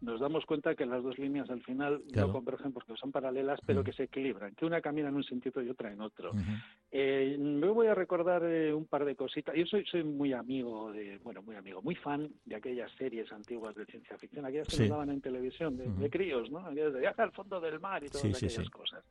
nos 0.00 0.20
damos 0.20 0.44
cuenta 0.46 0.74
que 0.74 0.86
las 0.86 1.02
dos 1.02 1.18
líneas 1.18 1.48
al 1.50 1.62
final 1.62 2.02
no 2.14 2.32
convergen 2.32 2.72
porque 2.72 2.94
son 2.96 3.12
paralelas, 3.12 3.60
pero 3.66 3.84
que 3.84 3.92
se 3.92 4.04
equilibran, 4.04 4.54
que 4.54 4.64
una 4.64 4.80
camina 4.80 5.08
en 5.08 5.16
un 5.16 5.24
sentido 5.24 5.62
y 5.62 5.68
otra 5.68 5.92
en 5.92 6.00
otro. 6.00 6.32
eh, 6.90 7.36
me 7.38 7.68
voy 7.68 7.88
a 7.88 7.94
recordar 7.94 8.42
eh, 8.44 8.72
un 8.72 8.86
par 8.86 9.04
de 9.04 9.14
cositas. 9.14 9.54
Yo 9.54 9.66
soy 9.66 9.84
soy 9.86 10.02
muy 10.02 10.32
amigo 10.32 10.92
de, 10.92 11.18
bueno, 11.18 11.42
muy 11.42 11.56
amigo, 11.56 11.82
muy 11.82 11.94
fan 11.94 12.28
de 12.44 12.56
aquellas 12.56 12.90
series 12.92 13.30
antiguas 13.32 13.74
de 13.74 13.84
ciencia 13.86 14.16
ficción, 14.18 14.44
aquellas 14.44 14.68
que 14.68 14.80
nos 14.80 14.88
daban 14.88 15.10
en 15.10 15.20
televisión, 15.20 15.76
de, 15.76 16.10
críos, 16.10 16.50
¿no? 16.50 16.58
Aquellas 16.58 16.94
de 16.94 17.00
viaje 17.00 17.22
al 17.22 17.32
fondo 17.32 17.60
del 17.60 17.80
mar 17.80 18.02
y 18.02 18.08
todas 18.08 18.24
aquellas 18.24 18.70
cosas. 18.70 19.04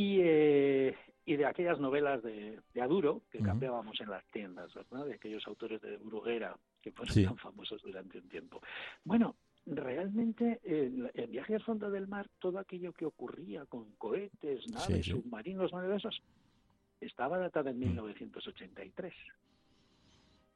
Y, 0.00 0.20
eh, 0.22 0.96
y 1.26 1.36
de 1.36 1.44
aquellas 1.44 1.78
novelas 1.78 2.22
de, 2.22 2.58
de 2.72 2.80
Aduro 2.80 3.20
que 3.30 3.40
cambiábamos 3.40 4.00
en 4.00 4.08
las 4.08 4.24
tiendas, 4.28 4.72
¿verdad? 4.72 5.04
De 5.04 5.12
aquellos 5.12 5.46
autores 5.46 5.78
de 5.82 5.98
Bruguera 5.98 6.56
que 6.80 6.90
fueron 6.90 7.22
tan 7.22 7.36
famosos 7.36 7.82
durante 7.82 8.16
un 8.16 8.26
tiempo. 8.26 8.62
Bueno, 9.04 9.36
realmente 9.66 10.58
el, 10.64 11.10
el, 11.12 11.26
viaje 11.26 11.54
al 11.54 11.62
fondo 11.62 11.90
del 11.90 12.08
mar, 12.08 12.30
todo 12.38 12.58
aquello 12.58 12.94
que 12.94 13.04
ocurría 13.04 13.66
con 13.66 13.92
cohetes, 13.98 14.66
naves, 14.70 15.04
submarinos, 15.04 15.70
esos, 15.94 16.22
estaba 16.98 17.36
datado 17.36 17.68
en 17.68 17.78
1983. 17.80 19.12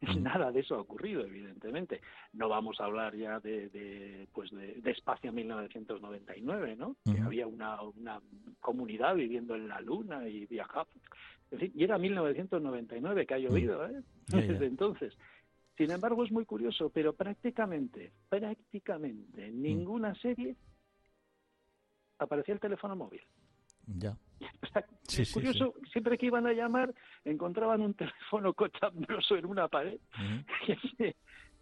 Nada 0.21 0.53
de 0.53 0.61
eso 0.61 0.77
ha 0.77 0.81
ocurrido, 0.81 1.25
evidentemente. 1.25 2.01
No 2.33 2.49
vamos 2.49 2.81
a 2.81 2.85
hablar 2.85 3.14
ya 3.17 3.40
de, 3.40 3.69
de 3.69 4.29
pues 4.33 4.51
de, 4.51 4.75
de, 4.75 4.90
Espacio 4.90 5.33
1999, 5.33 6.77
¿no? 6.77 6.97
Que 7.05 7.21
había 7.21 7.47
una, 7.47 7.81
una 7.83 8.21
comunidad 8.61 9.14
viviendo 9.14 9.55
en 9.55 9.69
la 9.69 9.81
Luna 9.81 10.29
y 10.29 10.47
viajaba. 10.47 10.87
En 11.51 11.59
fin, 11.59 11.73
y 11.75 11.85
era 11.85 11.99
1999 11.99 13.27
que 13.27 13.35
ha 13.35 13.38
llovido, 13.38 13.87
¿eh? 13.87 14.03
Desde 14.29 14.67
entonces. 14.67 15.17
Sin 15.77 15.90
embargo, 15.90 16.25
es 16.25 16.31
muy 16.31 16.45
curioso, 16.45 16.90
pero 16.90 17.14
prácticamente, 17.14 18.12
prácticamente 18.29 19.47
en 19.47 19.61
ninguna 19.61 20.14
serie 20.14 20.57
aparecía 22.19 22.55
el 22.55 22.61
teléfono 22.61 22.95
móvil. 22.95 23.23
Ya. 23.87 24.17
Es 25.18 25.33
curioso, 25.33 25.75
siempre 25.92 26.18
que 26.18 26.27
iban 26.27 26.47
a 26.47 26.53
llamar 26.53 26.94
encontraban 27.25 27.81
un 27.81 27.94
teléfono 27.94 28.53
cochambroso 28.55 29.37
en 29.37 29.47
una 29.47 29.68
pared 29.68 29.99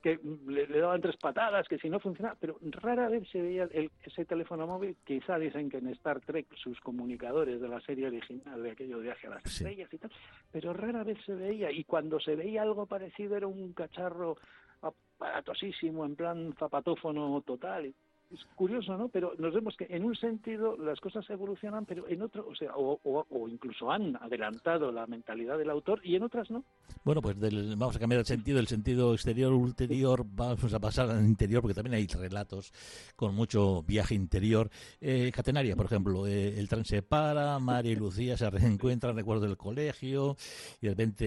que, 0.03 0.19
le, 0.49 0.67
daban 0.67 1.01
tres 1.01 1.17
patadas, 1.17 1.69
que 1.69 1.79
si 1.79 1.89
no 1.89 2.01
funcionaba, 2.01 2.37
pero 2.41 2.59
rara 2.61 3.09
vez 3.09 3.29
se 3.31 3.41
veía 3.41 3.69
ese 4.05 4.25
teléfono 4.25 4.67
móvil. 4.67 4.97
Quizá 5.05 5.39
dicen 5.39 5.71
que 5.71 5.79
en 5.79 5.89
Star 5.91 6.21
Trek 6.21 6.47
sus 6.57 6.81
comunicadores 6.81 7.61
de 7.61 7.69
la 7.69 7.81
serie 7.81 8.09
original 8.09 8.63
de 8.63 8.73
aquello 8.73 8.99
de 8.99 9.05
viaje 9.05 9.29
a 9.29 9.31
las 9.31 9.47
estrellas 9.47 9.89
y 9.93 9.99
tal, 9.99 10.11
pero 10.51 10.73
rara 10.73 11.05
vez 11.05 11.19
se 11.25 11.35
veía. 11.35 11.71
Y 11.71 11.85
cuando 11.85 12.19
se 12.19 12.35
veía 12.35 12.63
algo 12.63 12.87
parecido 12.87 13.37
era 13.37 13.47
un 13.47 13.73
cacharro 13.73 14.37
aparatosísimo, 14.81 16.05
en 16.05 16.17
plan 16.17 16.53
zapatófono 16.59 17.41
total 17.43 17.95
es 18.33 18.45
curioso, 18.55 18.97
¿no? 18.97 19.09
Pero 19.09 19.35
nos 19.39 19.53
vemos 19.53 19.77
que 19.77 19.87
en 19.91 20.05
un 20.05 20.15
sentido 20.17 20.77
las 20.77 21.01
cosas 21.01 21.29
evolucionan, 21.31 21.85
pero 21.85 22.09
en 22.09 22.23
otro, 22.23 22.47
o 22.49 22.55
sea, 22.55 22.73
o, 22.75 23.49
incluso 23.49 23.91
han 23.91 24.17
adelantado 24.17 24.91
la 24.91 25.07
mentalidad 25.07 25.59
del 25.59 25.71
autor 25.71 26.01
y 26.05 26.17
en 26.17 26.23
otras 26.23 26.51
no. 26.51 26.65
Bueno, 27.05 27.21
pues 27.21 27.37
vamos 27.39 27.97
a 27.97 27.99
cambiar 27.99 28.21
el 28.21 28.27
sentido, 28.27 28.59
el 28.59 28.67
sentido 28.67 29.13
exterior, 29.15 29.53
ulterior, 29.53 30.25
vamos 30.27 30.73
a 30.73 30.81
pasar 30.81 31.11
al 31.11 31.25
interior, 31.25 31.63
porque 31.63 31.75
también 31.75 31.95
hay 31.95 32.07
relatos 32.07 32.73
con 33.17 33.35
mucho 33.35 33.83
viaje 33.83 34.15
interior. 34.15 34.71
Eh, 35.01 35.31
Catenaria, 35.35 35.77
por 35.77 35.87
ejemplo, 35.87 36.27
eh, 36.27 36.59
el 36.59 36.69
tren 36.69 36.85
se 36.85 37.03
para, 37.03 37.59
María 37.59 37.93
y 37.93 37.97
Lucía 37.97 38.37
se 38.37 38.49
reencuentran, 38.51 39.17
recuerdo 39.17 39.47
del 39.47 39.57
colegio, 39.57 40.37
y 40.81 40.87
de 40.87 40.91
repente, 40.91 41.27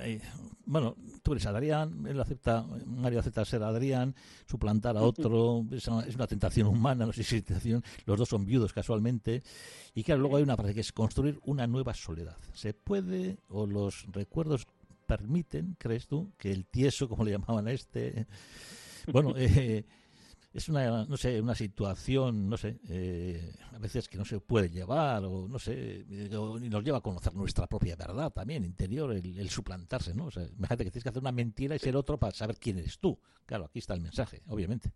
eh, 0.00 0.20
bueno, 0.64 0.96
tú 1.22 1.32
eres 1.32 1.46
Adrián, 1.46 2.06
él 2.06 2.20
acepta, 2.20 2.64
Mario 2.86 3.20
acepta 3.20 3.44
ser 3.44 3.62
Adrián, 3.62 4.14
suplantar 4.46 4.96
a 4.96 5.02
otro, 5.02 5.64
es 5.70 5.86
una 5.88 6.24
tentación 6.32 6.66
humana, 6.66 7.06
no 7.06 7.12
sé 7.12 7.22
si 7.22 7.42
tentación, 7.42 7.84
los 8.06 8.18
dos 8.18 8.28
son 8.28 8.44
viudos 8.44 8.72
casualmente, 8.72 9.42
y 9.94 10.02
claro, 10.02 10.22
luego 10.22 10.36
hay 10.38 10.42
una 10.42 10.56
frase 10.56 10.74
que 10.74 10.80
es 10.80 10.92
construir 10.92 11.38
una 11.44 11.66
nueva 11.66 11.94
soledad. 11.94 12.36
¿Se 12.54 12.72
puede 12.72 13.38
o 13.48 13.66
los 13.66 14.06
recuerdos 14.10 14.66
permiten, 15.06 15.76
crees 15.78 16.06
tú, 16.06 16.32
que 16.38 16.50
el 16.50 16.66
tieso, 16.66 17.08
como 17.08 17.24
le 17.24 17.32
llamaban 17.32 17.68
a 17.68 17.72
este, 17.72 18.26
bueno, 19.12 19.34
eh, 19.36 19.84
es 20.54 20.68
una, 20.68 21.04
no 21.04 21.16
sé, 21.16 21.40
una 21.40 21.54
situación, 21.54 22.48
no 22.48 22.56
sé, 22.56 22.78
eh, 22.88 23.54
a 23.72 23.78
veces 23.78 24.08
que 24.08 24.18
no 24.18 24.24
se 24.24 24.40
puede 24.40 24.68
llevar, 24.68 25.24
o 25.24 25.48
no 25.48 25.58
sé, 25.58 26.04
y 26.08 26.28
nos 26.68 26.84
lleva 26.84 26.98
a 26.98 27.02
conocer 27.02 27.34
nuestra 27.34 27.66
propia 27.66 27.96
verdad 27.96 28.30
también, 28.30 28.64
interior, 28.64 29.12
el, 29.12 29.50
suplantarse, 29.50 30.14
¿no? 30.14 30.26
O 30.26 30.30
sea, 30.30 30.44
imagínate 30.44 30.84
que 30.84 30.90
tienes 30.90 31.02
que 31.04 31.08
hacer 31.08 31.22
una 31.22 31.32
mentira 31.32 31.74
y 31.74 31.78
ser 31.78 31.96
otro 31.96 32.18
para 32.18 32.34
saber 32.34 32.56
quién 32.58 32.78
eres 32.78 32.98
tú. 32.98 33.18
Claro, 33.46 33.64
aquí 33.66 33.78
está 33.78 33.94
el 33.94 34.00
mensaje, 34.00 34.42
obviamente. 34.48 34.92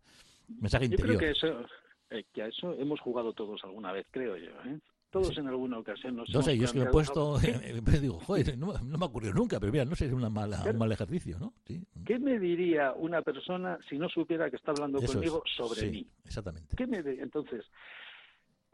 Mensaje 0.49 0.87
interior. 0.87 1.13
Yo 1.13 1.19
creo 1.19 1.33
que 1.33 1.39
eso, 1.39 1.67
eh, 2.11 2.25
que 2.33 2.43
a 2.43 2.47
eso 2.47 2.75
hemos 2.75 3.01
jugado 3.01 3.33
todos 3.33 3.63
alguna 3.65 3.93
vez, 3.93 4.07
creo 4.11 4.37
yo, 4.37 4.51
¿eh? 4.65 4.79
Todos 5.11 5.39
en 5.39 5.47
alguna 5.47 5.79
ocasión 5.79 6.17
nos 6.17 6.29
No 6.29 6.43
sé, 6.43 6.59
yo 6.59 6.65
es 6.65 6.73
que 6.73 6.81
me 6.81 6.85
he 6.87 6.89
puesto, 6.89 7.39
me 7.41 7.99
digo, 8.01 8.19
joder, 8.21 8.59
no, 8.59 8.75
me 8.83 9.05
ha 9.05 9.07
ocurrido 9.07 9.33
nunca, 9.33 9.59
pero 9.59 9.73
mira, 9.73 9.85
no 9.85 9.95
sé, 9.95 10.07
es 10.07 10.13
una 10.13 10.29
mala, 10.29 10.63
un 10.69 10.79
mal 10.79 10.93
ejercicio, 10.93 11.39
¿no? 11.39 11.55
Sí. 11.65 11.83
¿Qué 12.05 12.19
me 12.19 12.39
diría 12.39 12.93
una 12.93 13.23
persona 13.23 13.79
si 13.89 13.99
no 13.99 14.09
supiera 14.09 14.51
que 14.51 14.57
está 14.57 14.73
hablando 14.73 15.01
conmigo 15.01 15.43
sobre 15.47 15.81
sí, 15.81 15.91
mí? 15.91 16.07
Exactamente. 16.25 16.77
¿Qué 16.77 16.87
me 16.87 16.99
Entonces, 16.99 17.65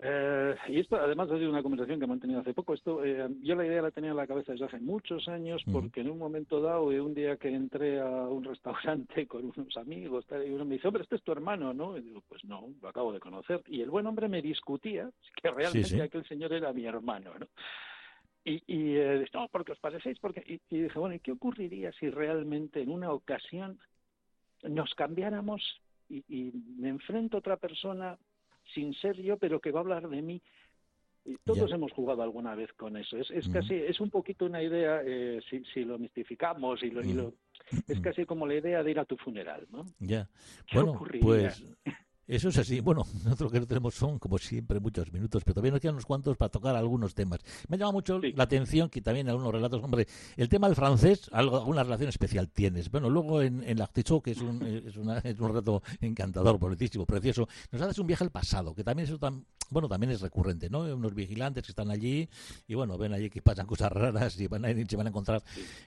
eh, 0.05 0.57
y 0.67 0.81
esto 0.81 0.97
además 0.97 1.31
ha 1.31 1.39
sido 1.39 1.49
una 1.49 1.63
conversación 1.63 2.01
que 2.01 2.07
hemos 2.07 2.19
tenido 2.19 2.41
hace 2.41 2.55
poco. 2.55 2.75
Esto, 2.75 3.05
eh, 3.05 3.29
yo 3.41 3.55
la 3.55 3.65
idea 3.65 3.83
la 3.83 3.93
tenía 3.93 4.11
en 4.11 4.17
la 4.17 4.27
cabeza 4.27 4.51
desde 4.51 4.65
hace 4.65 4.81
muchos 4.81 5.29
años 5.29 5.63
porque 5.71 6.01
en 6.01 6.11
un 6.11 6.19
momento 6.19 6.61
dado, 6.61 6.93
y 6.93 6.99
un 6.99 7.15
día 7.15 7.37
que 7.37 7.55
entré 7.55 8.01
a 8.01 8.07
un 8.07 8.43
restaurante 8.43 9.27
con 9.29 9.45
unos 9.57 9.77
amigos, 9.77 10.27
y 10.45 10.51
uno 10.51 10.65
me 10.65 10.75
dice, 10.75 10.89
hombre, 10.89 11.05
este 11.05 11.17
es 11.17 11.23
tu 11.23 11.31
hermano, 11.31 11.73
¿no? 11.73 11.97
Y 11.97 12.03
digo, 12.03 12.21
pues 12.29 12.45
no, 12.45 12.69
lo 12.83 12.89
acabo 12.89 13.13
de 13.13 13.21
conocer. 13.21 13.63
Y 13.69 13.81
el 13.81 13.91
buen 13.91 14.07
hombre 14.09 14.29
me 14.29 14.43
discutía 14.43 15.09
que 15.41 15.51
realmente 15.53 16.03
aquel 16.03 16.27
señor 16.27 16.53
era 16.53 16.73
mi 16.73 16.85
hermano, 16.85 17.31
¿no? 17.39 17.47
Y, 18.45 18.55
y 18.67 18.97
eh, 18.97 19.25
no, 19.33 19.47
porque 19.53 19.71
os 19.71 19.79
parecéis, 19.79 20.19
porque... 20.19 20.43
Y, 20.45 20.75
y 20.75 20.83
dije, 20.83 20.99
bueno, 20.99 21.15
¿y 21.15 21.21
qué 21.21 21.31
ocurriría 21.31 21.93
si 21.93 22.11
realmente 22.11 22.83
en 22.83 22.91
una 22.91 23.13
ocasión 23.13 23.79
nos 24.65 24.93
cambiáramos 24.95 25.63
y, 26.09 26.25
y 26.29 26.53
me 26.77 26.89
enfrento 26.89 27.37
a 27.37 27.41
otra 27.41 27.57
persona 27.57 28.19
sin 28.75 28.95
ser 28.95 29.21
yo, 29.21 29.37
pero 29.39 29.61
que 29.61 29.71
va 29.71 29.81
a 29.81 29.83
hablar 29.83 30.09
de 30.09 30.23
mí. 30.23 30.43
Todos 31.45 31.71
hemos 31.71 31.93
jugado 31.93 32.23
alguna 32.23 32.57
vez 32.57 32.73
con 32.73 32.97
eso. 32.97 33.17
Es, 33.17 33.31
es 33.31 33.49
casi, 33.49 33.75
es 33.75 34.01
un 34.01 34.11
poquito 34.11 34.45
una 34.45 34.61
idea, 34.61 35.03
eh, 35.05 35.41
si, 35.49 35.63
si, 35.73 35.85
lo 35.85 35.97
mistificamos 35.97 36.83
y 36.83 36.91
lo, 36.91 37.01
y 37.01 37.13
lo, 37.13 37.35
es 37.87 38.01
casi 38.01 38.25
como 38.25 38.45
la 38.45 38.57
idea 38.57 38.83
de 38.83 38.91
ir 38.91 38.99
a 38.99 39.05
tu 39.05 39.17
funeral, 39.17 39.67
¿no? 39.71 39.87
Ya. 40.01 40.29
Bueno, 40.73 40.99
pues 40.99 41.65
eso 42.27 42.49
es 42.49 42.59
así. 42.59 42.81
Bueno, 42.81 43.07
nosotros 43.25 43.41
lo 43.41 43.51
que 43.51 43.61
no 43.61 43.67
tenemos 43.67 43.95
son, 43.95 44.19
como 44.19 44.39
siempre, 44.39 44.81
muchos 44.81 45.13
minutos, 45.13 45.43
pero 45.45 45.55
todavía 45.55 45.73
nos 45.73 45.81
quedan 45.81 45.95
unos 45.95 46.07
cuantos 46.07 46.37
para 46.37 46.51
tocar 46.51 46.77
algunos 46.77 47.15
temas. 47.15 47.41
Me 47.69 47.77
ha 47.77 47.79
llamado 47.79 47.95
mucho 47.95 48.19
la 48.19 48.45
atención 48.45 48.89
que 48.89 49.01
también 49.01 49.29
algunos 49.29 49.53
relatos, 49.53 49.83
hombre, 49.83 50.07
el 50.37 50.49
tema 50.49 50.69
del 50.69 50.77
francés, 50.77 51.29
algo, 51.33 51.57
alguna 51.57 51.83
relación 51.83 52.09
especial 52.09 52.49
tienes. 52.49 52.91
Bueno, 52.91 53.11
luego 53.11 53.43
en, 53.43 53.63
en 53.65 53.79
L'Artichaut, 53.79 54.23
que 54.23 54.33
es 54.33 54.41
un, 54.41 54.63
es, 54.63 54.97
una, 54.97 55.19
es 55.19 55.39
un 55.39 55.49
relato 55.49 55.83
encantador, 56.01 56.59
bonitísimo, 56.59 57.05
precioso, 57.07 57.49
nos 57.71 57.83
haces 57.83 57.99
un 57.99 58.07
viaje 58.07 58.25
al 58.25 58.31
pasado, 58.31 58.75
que 58.75 58.85
también 58.85 59.09
eso 59.09 59.19
tan, 59.19 59.45
bueno, 59.71 59.89
también 59.89 60.13
es 60.13 60.21
recurrente, 60.21 60.71
¿no? 60.71 60.81
Unos 60.81 61.15
vigilantes 61.15 61.65
que 61.65 61.73
están 61.73 61.91
allí 61.91 62.29
y, 62.69 62.75
bueno, 62.75 62.97
ven 62.99 63.13
allí 63.13 63.31
que 63.31 63.43
pasan 63.43 63.67
cosas 63.67 63.91
raras 63.91 64.39
y 64.39 64.47
van 64.47 64.65
a, 64.65 64.69
se 64.69 64.97
van 64.97 65.07
a 65.07 65.11
encontrar 65.11 65.43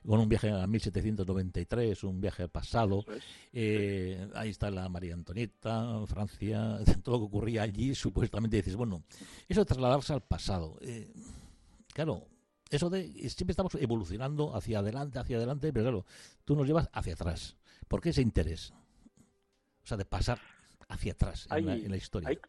con 0.06 0.20
un 0.20 0.28
viaje 0.28 0.50
a 0.50 0.68
1793, 0.68 2.04
un 2.04 2.20
viaje 2.20 2.44
al 2.44 2.50
pasado. 2.50 3.06
Eh, 3.54 4.28
ahí 4.34 4.50
está 4.50 4.70
la 4.70 4.90
María 4.90 5.14
Antonieta, 5.14 6.06
Francia 6.08 6.25
todo 7.04 7.16
lo 7.16 7.20
que 7.22 7.26
ocurría 7.26 7.64
allí, 7.64 7.96
supuestamente 7.96 8.58
dices, 8.58 8.76
bueno, 8.76 9.04
eso 9.48 9.62
de 9.62 9.66
trasladarse 9.66 10.14
al 10.14 10.22
pasado. 10.22 10.78
Eh, 10.82 11.12
claro, 11.94 12.28
eso 12.70 12.90
de 12.90 13.08
siempre 13.30 13.52
estamos 13.52 13.76
evolucionando 13.76 14.56
hacia 14.56 14.80
adelante, 14.80 15.20
hacia 15.20 15.38
adelante, 15.38 15.72
pero 15.72 15.86
claro, 15.86 16.06
tú 16.44 16.56
nos 16.56 16.68
llevas 16.68 16.90
hacia 16.94 17.14
atrás. 17.14 17.56
¿Por 17.88 18.02
qué 18.02 18.10
ese 18.10 18.22
interés? 18.22 18.74
O 19.84 19.88
sea, 19.88 19.98
de 19.98 20.06
pasar 20.06 20.40
hacia 20.88 21.14
atrás 21.14 21.48
en, 21.52 21.90
la, 21.90 21.98
historia. 21.98 22.30
hay 22.30 22.40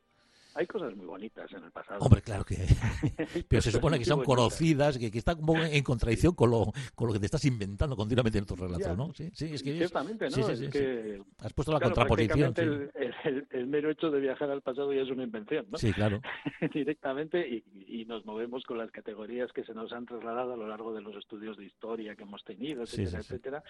cosas 0.64 0.94
muy 0.96 1.06
bonitas 1.06 1.52
en 1.52 1.64
el 1.64 1.70
pasado. 1.70 1.98
Hombre, 2.00 2.22
claro 2.22 2.44
que 2.44 2.56
Pero 3.48 3.60
se 3.60 3.72
supone 3.72 3.98
que 3.98 4.04
son 4.04 4.24
conocidas, 4.24 4.96
que, 4.96 5.10
que 5.10 5.18
está 5.18 5.34
como 5.34 5.56
en 5.58 5.82
contradicción 5.82 6.34
con 6.34 6.50
lo, 6.50 6.72
con 6.94 7.08
lo 7.08 7.12
que 7.12 7.18
te 7.18 7.26
estás 7.26 7.44
inventando 7.44 7.96
continuamente 7.96 8.38
en 8.38 8.46
tus 8.46 8.58
relatos, 8.58 8.96
¿no? 8.96 9.12
Sí, 9.12 9.30
sí, 9.34 9.50
es 9.52 9.62
que... 9.62 9.74
Ciertamente, 9.76 10.30
¿no? 10.30 10.48
es 10.48 10.70
que... 10.70 11.20
Has 11.38 11.52
puesto 11.52 11.72
la 11.72 11.80
contraposición. 11.80 12.54
El, 12.56 12.90
el, 13.24 13.46
el, 13.50 13.66
mero 13.66 13.90
hecho 13.90 14.10
de 14.10 14.20
viajar 14.20 14.50
al 14.50 14.62
pasado 14.62 14.92
ya 14.92 15.02
es 15.02 15.10
una 15.10 15.24
invención, 15.24 15.66
¿no? 15.70 15.78
Sí, 15.78 15.92
claro. 15.92 16.20
Directamente 16.72 17.46
y, 17.46 17.64
y, 17.86 18.04
nos 18.06 18.24
movemos 18.24 18.62
con 18.64 18.78
las 18.78 18.90
categorías 18.90 19.52
que 19.52 19.64
se 19.64 19.74
nos 19.74 19.92
han 19.92 20.06
trasladado 20.06 20.54
a 20.54 20.56
lo 20.56 20.68
largo 20.68 20.94
de 20.94 21.02
los 21.02 21.16
estudios 21.16 21.56
de 21.56 21.64
historia 21.64 22.14
que 22.14 22.22
hemos 22.22 22.44
tenido, 22.44 22.82
etcétera, 22.82 23.18
etcétera. 23.18 23.62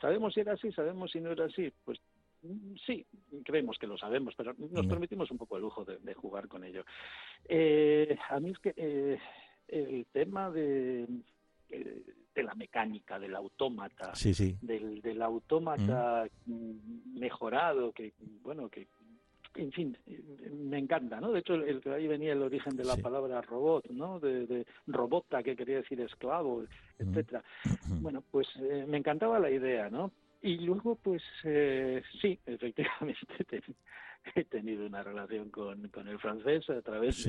¿Sabemos 0.00 0.34
si 0.34 0.40
era 0.40 0.54
así? 0.54 0.72
¿Sabemos 0.72 1.10
si 1.10 1.20
no 1.20 1.32
era 1.32 1.46
así? 1.46 1.72
Pues 1.84 1.98
sí, 2.86 3.06
creemos 3.44 3.78
que 3.78 3.86
lo 3.86 3.96
sabemos, 3.96 4.34
pero 4.36 4.54
nos 4.58 4.86
permitimos 4.86 5.30
un 5.30 5.38
poco 5.38 5.56
el 5.56 5.62
lujo 5.62 5.84
de, 5.84 6.14
jugar 6.14 6.48
con 6.48 6.64
ello. 6.64 6.84
Eh, 7.48 8.16
a 8.30 8.40
mí 8.40 8.50
es 8.50 8.58
que 8.58 8.74
eh, 8.76 9.18
el 9.68 10.06
tema 10.12 10.50
de, 10.50 11.06
eh, 11.70 12.02
de 12.34 12.42
la 12.42 12.54
mecánica, 12.54 13.18
del 13.18 13.34
autómata, 13.34 14.12
Del, 14.60 15.00
del 15.00 15.22
autómata 15.22 16.26
mm, 16.46 17.18
mejorado, 17.18 17.92
que 17.92 18.12
bueno, 18.42 18.68
que 18.68 18.88
en 19.54 19.70
fin, 19.70 19.98
me 20.50 20.78
encanta, 20.78 21.20
¿no? 21.20 21.30
De 21.30 21.40
hecho, 21.40 21.54
el, 21.54 21.82
ahí 21.92 22.06
venía 22.06 22.32
el 22.32 22.40
origen 22.40 22.74
de 22.74 22.84
la 22.84 22.96
palabra 22.96 23.42
robot, 23.42 23.86
¿no? 23.90 24.18
De, 24.18 24.64
robota, 24.86 25.42
que 25.42 25.54
quería 25.54 25.76
decir 25.76 26.00
esclavo, 26.00 26.64
etcétera. 26.98 27.42
Bueno, 28.00 28.24
pues 28.30 28.48
me 28.88 28.96
encantaba 28.96 29.38
la 29.38 29.50
idea, 29.50 29.88
¿no? 29.88 30.10
Y 30.42 30.58
luego, 30.58 30.96
pues 30.96 31.22
eh, 31.44 32.02
sí, 32.20 32.38
efectivamente 32.46 33.62
he 34.34 34.44
tenido 34.44 34.86
una 34.86 35.02
relación 35.02 35.50
con, 35.50 35.88
con 35.88 36.08
el 36.08 36.18
francés 36.18 36.68
a 36.70 36.82
través 36.82 37.24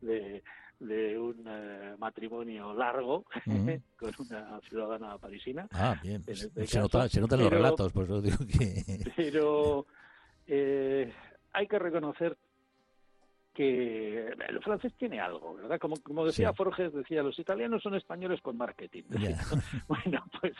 De, 0.00 0.42
de, 0.80 1.18
un 1.18 1.44
eh, 1.46 1.94
matrimonio 1.98 2.74
largo 2.74 3.24
con 3.96 4.12
una 4.18 4.60
ciudadana 4.68 5.18
parisina. 5.18 5.66
Ah, 5.72 5.98
bien. 6.02 6.22
Este 6.26 6.66
se, 6.66 6.78
nota, 6.78 7.08
se 7.08 7.20
notan 7.20 7.40
los 7.40 7.50
relatos, 7.50 7.92
por 7.92 8.04
eso 8.04 8.20
digo 8.20 8.38
que... 8.46 9.04
Pero 9.16 9.86
eh, 10.46 11.12
hay 11.52 11.66
que 11.66 11.78
reconocer 11.78 12.36
que 13.54 14.34
el 14.48 14.60
francés 14.62 14.92
tiene 14.98 15.20
algo, 15.20 15.54
¿verdad? 15.54 15.78
Como, 15.78 15.96
como 16.02 16.26
decía 16.26 16.52
Forges, 16.52 16.92
decía, 16.92 17.22
los 17.22 17.38
italianos 17.38 17.82
son 17.82 17.94
españoles 17.94 18.40
con 18.40 18.56
marketing. 18.56 19.04
bueno, 19.88 20.24
pues 20.40 20.54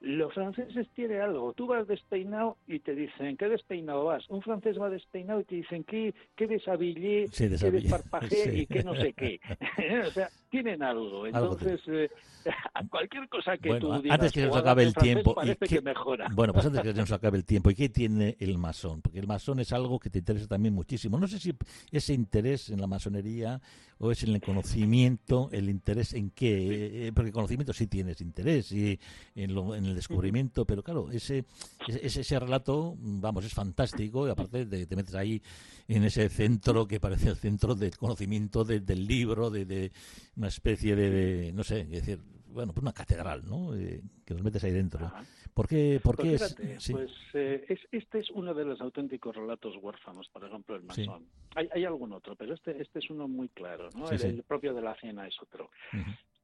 los 0.00 0.32
franceses 0.32 0.88
tienen 0.94 1.20
algo. 1.20 1.52
Tú 1.52 1.66
vas 1.66 1.88
despeinado 1.88 2.56
y 2.68 2.78
te 2.78 2.94
dicen, 2.94 3.36
¿qué 3.36 3.48
despeinado 3.48 4.04
vas? 4.04 4.28
Un 4.30 4.42
francés 4.42 4.80
va 4.80 4.88
despeinado 4.88 5.40
y 5.40 5.44
te 5.44 5.56
dicen, 5.56 5.82
¿qué, 5.84 6.14
qué 6.36 6.46
deshabillé, 6.46 7.26
qué 7.36 7.48
desparpajé 7.48 8.54
y 8.60 8.66
qué 8.66 8.84
no 8.84 8.94
sé 8.94 9.12
qué? 9.12 9.40
o 10.06 10.10
sea, 10.10 10.28
tienen 10.50 10.82
algo. 10.82 11.26
Entonces, 11.26 11.80
eh, 11.88 12.10
cualquier 12.90 13.28
cosa 13.28 13.56
que 13.56 13.78
tú 13.78 13.92
digas, 14.00 14.18
antes 14.18 14.32
que 14.32 14.40
se 14.40 14.46
nos 14.46 14.56
acabe 14.56 14.82
el 14.82 14.94
tiempo, 14.94 15.34
parece 15.34 15.66
que 15.66 15.80
mejora. 15.80 16.28
Bueno, 16.32 16.52
pues 16.52 16.66
antes 16.66 16.82
que 16.82 16.92
se 16.92 16.94
nos 17.00 17.12
acabe 17.12 17.38
el 17.38 17.44
tiempo, 17.44 17.70
¿y 17.70 17.74
qué 17.74 17.88
tiene 17.88 18.36
el 18.40 18.58
masón? 18.58 19.02
Porque 19.02 19.18
el 19.18 19.26
masón 19.26 19.60
es 19.60 19.72
algo 19.72 19.98
que 19.98 20.10
te 20.10 20.18
interesa 20.18 20.46
también 20.46 20.74
muchísimo. 20.74 21.18
No 21.18 21.28
sé 21.28 21.38
si 21.38 21.54
ese 21.90 22.14
interés 22.14 22.70
en 22.70 22.80
la 22.80 22.86
masonería 22.86 23.60
o 23.98 24.10
es 24.10 24.22
en 24.22 24.34
el 24.34 24.40
conocimiento, 24.40 25.48
el 25.52 25.70
interés 25.70 26.12
en 26.12 26.30
qué, 26.30 26.48
eh, 26.48 27.06
eh, 27.06 27.12
porque 27.14 27.28
el 27.28 27.34
conocimiento 27.34 27.72
sí 27.72 27.86
tienes 27.86 28.20
interés 28.20 28.70
y 28.72 28.98
en, 29.34 29.54
lo, 29.54 29.74
en 29.74 29.86
el 29.86 29.94
descubrimiento, 29.94 30.66
pero 30.66 30.82
claro, 30.82 31.10
ese, 31.10 31.44
ese, 31.88 32.20
ese 32.20 32.38
relato, 32.38 32.94
vamos, 32.98 33.44
es 33.44 33.54
fantástico 33.54 34.26
y 34.26 34.30
aparte 34.30 34.66
de, 34.66 34.86
te 34.86 34.96
metes 34.96 35.14
ahí 35.14 35.42
en 35.88 36.04
ese 36.04 36.28
centro 36.28 36.86
que 36.86 37.00
parece 37.00 37.30
el 37.30 37.36
centro 37.36 37.74
del 37.74 37.96
conocimiento 37.96 38.64
del 38.64 39.06
libro, 39.06 39.50
de, 39.50 39.64
de, 39.64 39.92
una 40.36 40.48
especie 40.48 40.94
de, 40.94 41.52
no 41.52 41.64
sé, 41.64 41.80
es 41.80 41.90
decir, 41.90 42.18
bueno, 42.48 42.72
pues 42.72 42.82
una 42.82 42.92
catedral, 42.92 43.44
¿no? 43.44 43.74
Eh, 43.74 44.00
que 44.24 44.34
nos 44.34 44.42
metes 44.42 44.64
ahí 44.64 44.72
dentro. 44.72 45.10
¿Por 45.52 45.68
qué? 45.68 46.00
Por 46.02 46.16
pues, 46.16 46.56
pues 46.90 47.10
eh, 47.34 47.78
este 47.92 48.18
es 48.18 48.30
uno 48.30 48.54
de 48.54 48.64
los 48.64 48.80
auténticos 48.80 49.36
relatos 49.36 49.76
huérfanos, 49.80 50.28
por 50.28 50.44
ejemplo, 50.44 50.76
el 50.76 50.82
masón. 50.82 51.26
Hay, 51.54 51.68
hay, 51.72 51.84
algún 51.84 52.12
otro, 52.12 52.34
pero 52.36 52.54
este, 52.54 52.80
este 52.80 52.98
es 52.98 53.10
uno 53.10 53.28
muy 53.28 53.48
claro, 53.48 53.88
¿no? 53.94 54.10
el, 54.10 54.42
propio 54.42 54.74
de 54.74 54.82
la 54.82 54.94
cena 54.96 55.26
es 55.26 55.34
otro. 55.40 55.70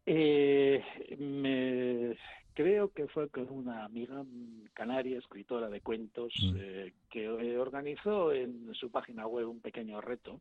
eh, 0.06 0.82
me, 1.18 2.16
creo 2.54 2.90
que 2.92 3.06
fue 3.08 3.28
con 3.28 3.50
una 3.50 3.84
amiga 3.84 4.24
canaria, 4.74 5.18
escritora 5.18 5.68
de 5.68 5.80
cuentos, 5.80 6.32
eh, 6.56 6.92
que 7.10 7.28
organizó 7.28 8.32
en 8.32 8.72
su 8.74 8.90
página 8.90 9.26
web 9.26 9.48
un 9.48 9.60
pequeño 9.60 10.00
reto 10.00 10.40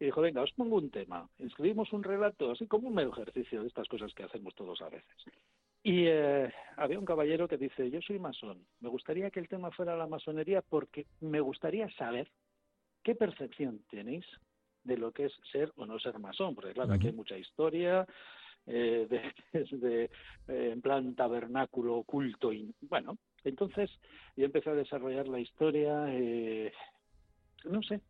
y 0.00 0.04
dijo, 0.06 0.20
venga, 0.20 0.42
os 0.42 0.52
pongo 0.52 0.76
un 0.76 0.90
tema, 0.90 1.28
escribimos 1.38 1.92
un 1.92 2.02
relato, 2.02 2.50
así 2.50 2.66
como 2.66 2.88
un 2.88 2.94
mero 2.94 3.12
ejercicio 3.12 3.62
de 3.62 3.68
estas 3.68 3.88
cosas 3.88 4.12
que 4.14 4.24
hacemos 4.24 4.54
todos 4.54 4.80
a 4.82 4.88
veces. 4.88 5.24
Y 5.82 6.06
eh, 6.06 6.52
había 6.76 6.98
un 6.98 7.04
caballero 7.04 7.46
que 7.46 7.58
dice, 7.58 7.90
yo 7.90 8.00
soy 8.00 8.18
masón, 8.18 8.66
me 8.80 8.88
gustaría 8.88 9.30
que 9.30 9.40
el 9.40 9.48
tema 9.48 9.70
fuera 9.70 9.96
la 9.96 10.06
masonería 10.06 10.62
porque 10.62 11.06
me 11.20 11.40
gustaría 11.40 11.90
saber 11.92 12.28
qué 13.02 13.14
percepción 13.14 13.84
tenéis 13.90 14.24
de 14.82 14.96
lo 14.96 15.12
que 15.12 15.26
es 15.26 15.32
ser 15.52 15.72
o 15.76 15.86
no 15.86 15.98
ser 15.98 16.18
masón, 16.18 16.54
porque 16.54 16.72
claro, 16.72 16.94
aquí 16.94 17.08
hay 17.08 17.12
mucha 17.12 17.36
historia, 17.36 18.06
eh, 18.66 19.06
de, 19.72 20.04
eh, 20.48 20.70
en 20.72 20.80
plan 20.80 21.14
tabernáculo 21.14 21.96
oculto 21.96 22.50
y 22.50 22.74
bueno 22.80 23.18
entonces 23.44 23.90
yo 24.36 24.46
empecé 24.46 24.70
a 24.70 24.74
desarrollar 24.74 25.28
la 25.28 25.38
historia 25.38 26.06
eh, 26.08 26.72
no 27.64 27.82
sé, 27.82 28.00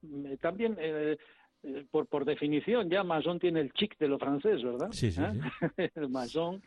también 0.41 0.77
eh, 0.79 1.17
eh, 1.65 1.87
por, 1.91 2.07
por 2.07 2.27
definición 2.27 2.91
ya 2.91 3.03
Masón 3.03 3.39
tiene 3.39 3.61
el 3.61 3.73
chic 3.73 3.97
de 3.99 4.07
lo 4.07 4.19
francés, 4.19 4.63
¿verdad? 4.63 4.89
Sí, 4.93 5.11
sí, 5.11 5.23
¿Eh? 5.79 5.91
el 5.95 6.11
Masón. 6.11 6.63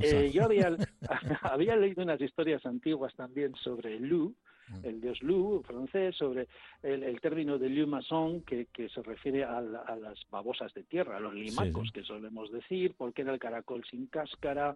Eh, 0.00 0.30
yo 0.32 0.44
había, 0.44 0.74
había 1.42 1.76
leído 1.76 2.02
unas 2.02 2.20
historias 2.20 2.64
antiguas 2.64 3.14
también 3.14 3.54
sobre 3.56 4.00
Lou, 4.00 4.34
mm. 4.68 4.86
el 4.86 5.00
dios 5.02 5.22
Lou 5.22 5.62
francés, 5.62 6.16
sobre 6.16 6.48
el, 6.82 7.02
el 7.02 7.20
término 7.20 7.58
de 7.58 7.68
Lou 7.68 7.86
Masson, 7.86 8.40
que, 8.40 8.66
que 8.72 8.88
se 8.88 9.02
refiere 9.02 9.44
a, 9.44 9.58
a, 9.58 9.96
las 9.96 10.18
babosas 10.30 10.72
de 10.72 10.84
tierra, 10.84 11.18
a 11.18 11.20
los 11.20 11.34
limacos 11.34 11.90
que 11.92 12.02
solemos 12.02 12.50
decir, 12.50 12.94
porque 12.96 13.22
era 13.22 13.34
el 13.34 13.38
caracol 13.38 13.84
sin 13.90 14.06
cáscara, 14.06 14.74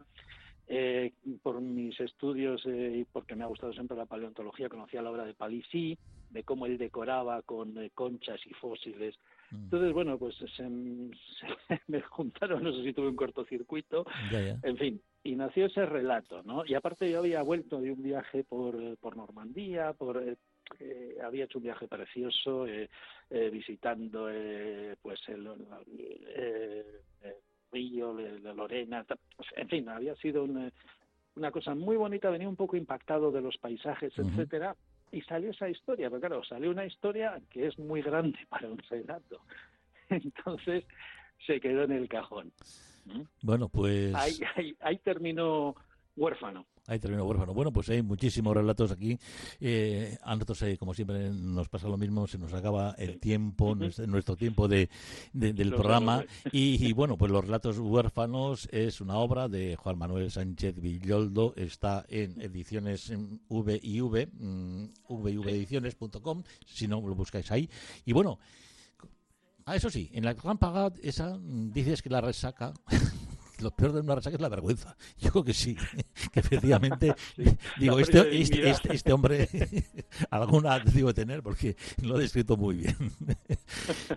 eh, 0.74 1.12
por 1.42 1.60
mis 1.60 2.00
estudios 2.00 2.64
eh, 2.64 3.00
y 3.00 3.04
porque 3.04 3.36
me 3.36 3.44
ha 3.44 3.46
gustado 3.46 3.74
siempre 3.74 3.94
la 3.94 4.06
paleontología, 4.06 4.70
conocía 4.70 5.02
la 5.02 5.10
obra 5.10 5.26
de 5.26 5.34
Palissy, 5.34 5.98
de 6.30 6.44
cómo 6.44 6.64
él 6.64 6.78
decoraba 6.78 7.42
con 7.42 7.76
eh, 7.76 7.90
conchas 7.94 8.40
y 8.46 8.54
fósiles. 8.54 9.14
Mm. 9.50 9.64
Entonces, 9.64 9.92
bueno, 9.92 10.16
pues 10.16 10.34
se, 10.56 10.66
me 11.88 12.00
juntaron, 12.00 12.62
no 12.64 12.72
sé 12.72 12.84
si 12.84 12.94
tuve 12.94 13.08
un 13.08 13.16
cortocircuito, 13.16 14.06
en 14.62 14.78
fin, 14.78 15.02
y 15.22 15.36
nació 15.36 15.66
ese 15.66 15.84
relato, 15.84 16.42
¿no? 16.42 16.64
Y 16.64 16.72
aparte 16.72 17.10
yo 17.10 17.18
había 17.18 17.42
vuelto 17.42 17.78
de 17.78 17.92
un 17.92 18.02
viaje 18.02 18.42
por, 18.42 18.96
por 18.96 19.14
Normandía, 19.14 19.92
por... 19.92 20.24
Eh, 20.26 21.18
había 21.22 21.44
hecho 21.44 21.58
un 21.58 21.64
viaje 21.64 21.86
precioso 21.86 22.64
visitando 23.28 24.30
pues 25.02 25.20
el, 25.28 25.50
Río, 27.72 28.14
de, 28.14 28.38
Lorena, 28.54 29.04
en 29.56 29.68
fin, 29.68 29.88
había 29.88 30.14
sido 30.16 30.44
una, 30.44 30.70
una, 31.36 31.50
cosa 31.50 31.74
muy 31.74 31.96
bonita, 31.96 32.30
venía 32.30 32.48
un 32.48 32.56
poco 32.56 32.76
impactado 32.76 33.30
de 33.32 33.40
los 33.40 33.56
paisajes, 33.58 34.12
etcétera, 34.16 34.76
y 35.10 35.22
salió 35.22 35.50
esa 35.50 35.68
historia, 35.68 36.08
pero 36.08 36.20
claro, 36.20 36.44
salió 36.44 36.70
una 36.70 36.86
historia 36.86 37.40
que 37.50 37.66
es 37.66 37.78
muy 37.78 38.02
grande 38.02 38.38
para 38.48 38.68
un 38.68 38.78
relato. 38.78 39.40
Entonces 40.08 40.84
se 41.46 41.60
quedó 41.60 41.84
en 41.84 41.92
el 41.92 42.08
cajón. 42.08 42.52
Bueno, 43.42 43.68
pues... 43.68 44.14
Ahí, 44.14 44.34
ahí, 44.54 44.76
ahí 44.80 44.98
terminó 44.98 45.74
huérfano. 46.16 46.66
Ahí 46.88 46.98
terminó 46.98 47.24
huérfano. 47.24 47.54
Bueno, 47.54 47.72
pues 47.72 47.88
hay 47.90 48.02
muchísimos 48.02 48.54
relatos 48.56 48.90
aquí. 48.90 49.16
Eh, 49.60 50.18
a 50.22 50.34
nosotros, 50.34 50.62
eh, 50.62 50.76
como 50.76 50.94
siempre, 50.94 51.30
nos 51.30 51.68
pasa 51.68 51.86
lo 51.86 51.96
mismo, 51.96 52.26
se 52.26 52.38
nos 52.38 52.52
acaba 52.52 52.96
el 52.98 53.20
tiempo, 53.20 53.76
nuestro, 53.76 54.36
tiempo 54.36 54.66
de, 54.66 54.90
del 55.32 55.70
programa. 55.70 56.24
Y, 56.50 56.92
bueno, 56.92 57.16
pues 57.16 57.30
Los 57.30 57.44
relatos 57.44 57.78
huérfanos 57.78 58.68
es 58.72 59.00
una 59.00 59.16
obra 59.16 59.48
de 59.48 59.76
Juan 59.76 59.96
Manuel 59.96 60.30
Sánchez 60.32 60.80
Villoldo, 60.80 61.54
está 61.56 62.04
en 62.08 62.40
ediciones 62.40 63.12
V 63.48 63.80
y 63.80 64.00
V, 64.00 64.26
mm, 64.26 65.22
vivediciones.com, 65.22 66.42
si 66.66 66.88
no 66.88 67.00
lo 67.00 67.14
buscáis 67.14 67.50
ahí. 67.52 67.70
Y 68.04 68.12
bueno, 68.12 68.40
a 69.64 69.76
eso 69.76 69.88
sí, 69.88 70.10
en 70.12 70.24
la 70.24 70.34
Gran 70.34 70.58
esa 71.02 71.36
mm, 71.36 71.72
dices 71.72 72.02
que 72.02 72.10
la 72.10 72.20
resaca 72.20 72.72
lo 73.62 73.70
peor 73.70 73.92
de 73.92 74.00
una 74.00 74.14
resaca 74.14 74.36
es 74.36 74.42
la 74.42 74.48
vergüenza. 74.48 74.96
Yo 75.18 75.30
creo 75.30 75.44
que 75.44 75.54
sí. 75.54 75.76
que 76.32 76.40
efectivamente, 76.40 77.14
digo, 77.78 77.98
este, 77.98 78.40
este, 78.40 78.70
este, 78.70 78.94
este, 78.94 79.12
hombre 79.12 79.48
alguna 80.30 80.78
digo 80.80 81.12
tener 81.14 81.42
porque 81.42 81.76
lo 82.02 82.16
ha 82.16 82.18
descrito 82.18 82.56
muy 82.56 82.76
bien. 82.76 82.96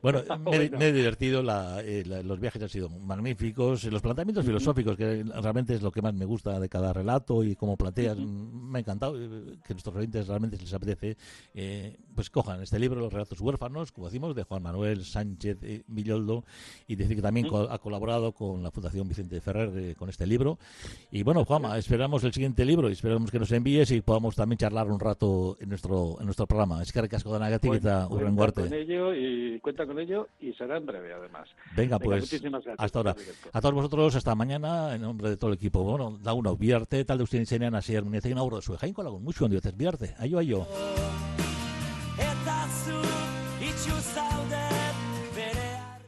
bueno, 0.02 0.22
me, 0.40 0.88
he 0.88 0.94
divertido, 0.94 1.44
eh, 1.82 2.04
los 2.24 2.40
viajes 2.40 2.62
han 2.62 2.70
sido 2.70 2.90
magníficos, 2.90 3.84
los 3.86 4.02
planteamientos 4.02 4.46
filosóficos, 4.46 4.96
que 4.96 5.24
realmente 5.24 5.76
es 5.76 5.82
lo 5.82 5.92
que 5.92 6.02
más 6.02 6.14
me 6.14 6.26
gusta 6.26 6.60
de 6.60 6.70
cada 6.70 6.94
relato 6.94 7.44
y 7.44 7.56
cómo 7.56 7.78
planteas, 7.78 8.18
me 8.18 8.80
ha 8.80 8.82
encantado 8.82 9.20
eh, 9.20 9.58
que 9.64 9.74
nuestros 9.74 9.96
oyentes 9.96 10.28
realmente 10.28 10.58
les 10.58 10.74
apetece, 10.74 11.18
eh, 11.54 11.98
pues 12.14 12.30
cojan 12.30 12.62
este 12.62 12.80
libro, 12.80 13.00
Los 13.00 13.14
relatos 13.14 13.40
huérfanos, 13.42 13.92
como 13.92 14.08
decimos, 14.08 14.36
de 14.36 14.44
Juan 14.44 14.64
Manuel 14.64 15.06
Sánchez 15.06 15.58
Villoldo, 15.88 16.44
y 16.88 16.96
decir 16.96 17.16
que 17.16 17.22
también 17.22 17.48
ha 17.70 17.78
colaborado 17.80 18.32
con 18.34 18.64
la 18.64 18.72
Fundación 18.72 19.08
Vicente 19.08 19.35
Ferrer 19.42 19.96
con 19.96 20.10
este 20.10 20.26
libro. 20.28 20.58
Y 21.12 21.24
bueno, 21.24 21.46
Juanma, 21.46 21.78
esperamos 21.78 22.24
el 22.24 22.34
siguiente 22.34 22.66
libro 22.66 22.90
y 22.90 22.94
esperamos 22.94 23.32
que 23.32 23.40
nos 23.40 23.52
envíes 23.52 23.92
y 23.92 24.02
podamos 24.02 24.36
también 24.36 24.58
charlar 24.58 24.90
un 24.90 25.00
rato 25.00 25.58
en 25.60 25.70
nuestro 25.70 26.18
en 26.20 26.26
nuestro 26.26 26.48
programa. 26.48 26.82
Es 26.82 26.92
que 26.92 27.02
recasco 27.02 27.34
de 27.34 27.40
Nagatik 27.40 27.74
eta 27.74 28.08
Cuenta 28.10 28.62
con 28.62 28.74
ello 28.74 29.14
y 29.14 29.60
cuenta 29.60 29.86
con 29.86 30.00
ello 30.00 30.28
y 30.40 30.54
será 30.54 30.78
en 30.78 30.86
breve 30.86 31.14
además. 31.14 31.50
Venga, 31.76 32.00
pues 32.00 32.42
hasta 32.78 33.00
ahora. 33.00 33.16
A 33.54 33.62
todos 33.62 33.74
vosotros 33.74 34.16
hasta 34.16 34.36
mañana 34.36 34.96
en 34.96 35.02
nombre 35.02 35.30
de 35.30 35.38
todo 35.38 35.52
el 35.52 35.58
equipo. 35.58 35.84
Bueno, 35.84 36.18
da 36.22 36.34
uno 36.34 36.56
biarte 36.56 37.06
tal 37.06 37.18
de 37.18 37.24
usted 37.24 37.40
enseñan 37.40 37.76
así 37.76 37.96
una 37.96 38.44
obra 38.44 38.58
de 38.58 38.62
su 38.62 38.76
con 38.94 39.24
mucho 39.24 39.46
en 39.46 39.78
biarte. 39.78 40.16
Ayo 40.20 40.40
ayo. 40.40 40.68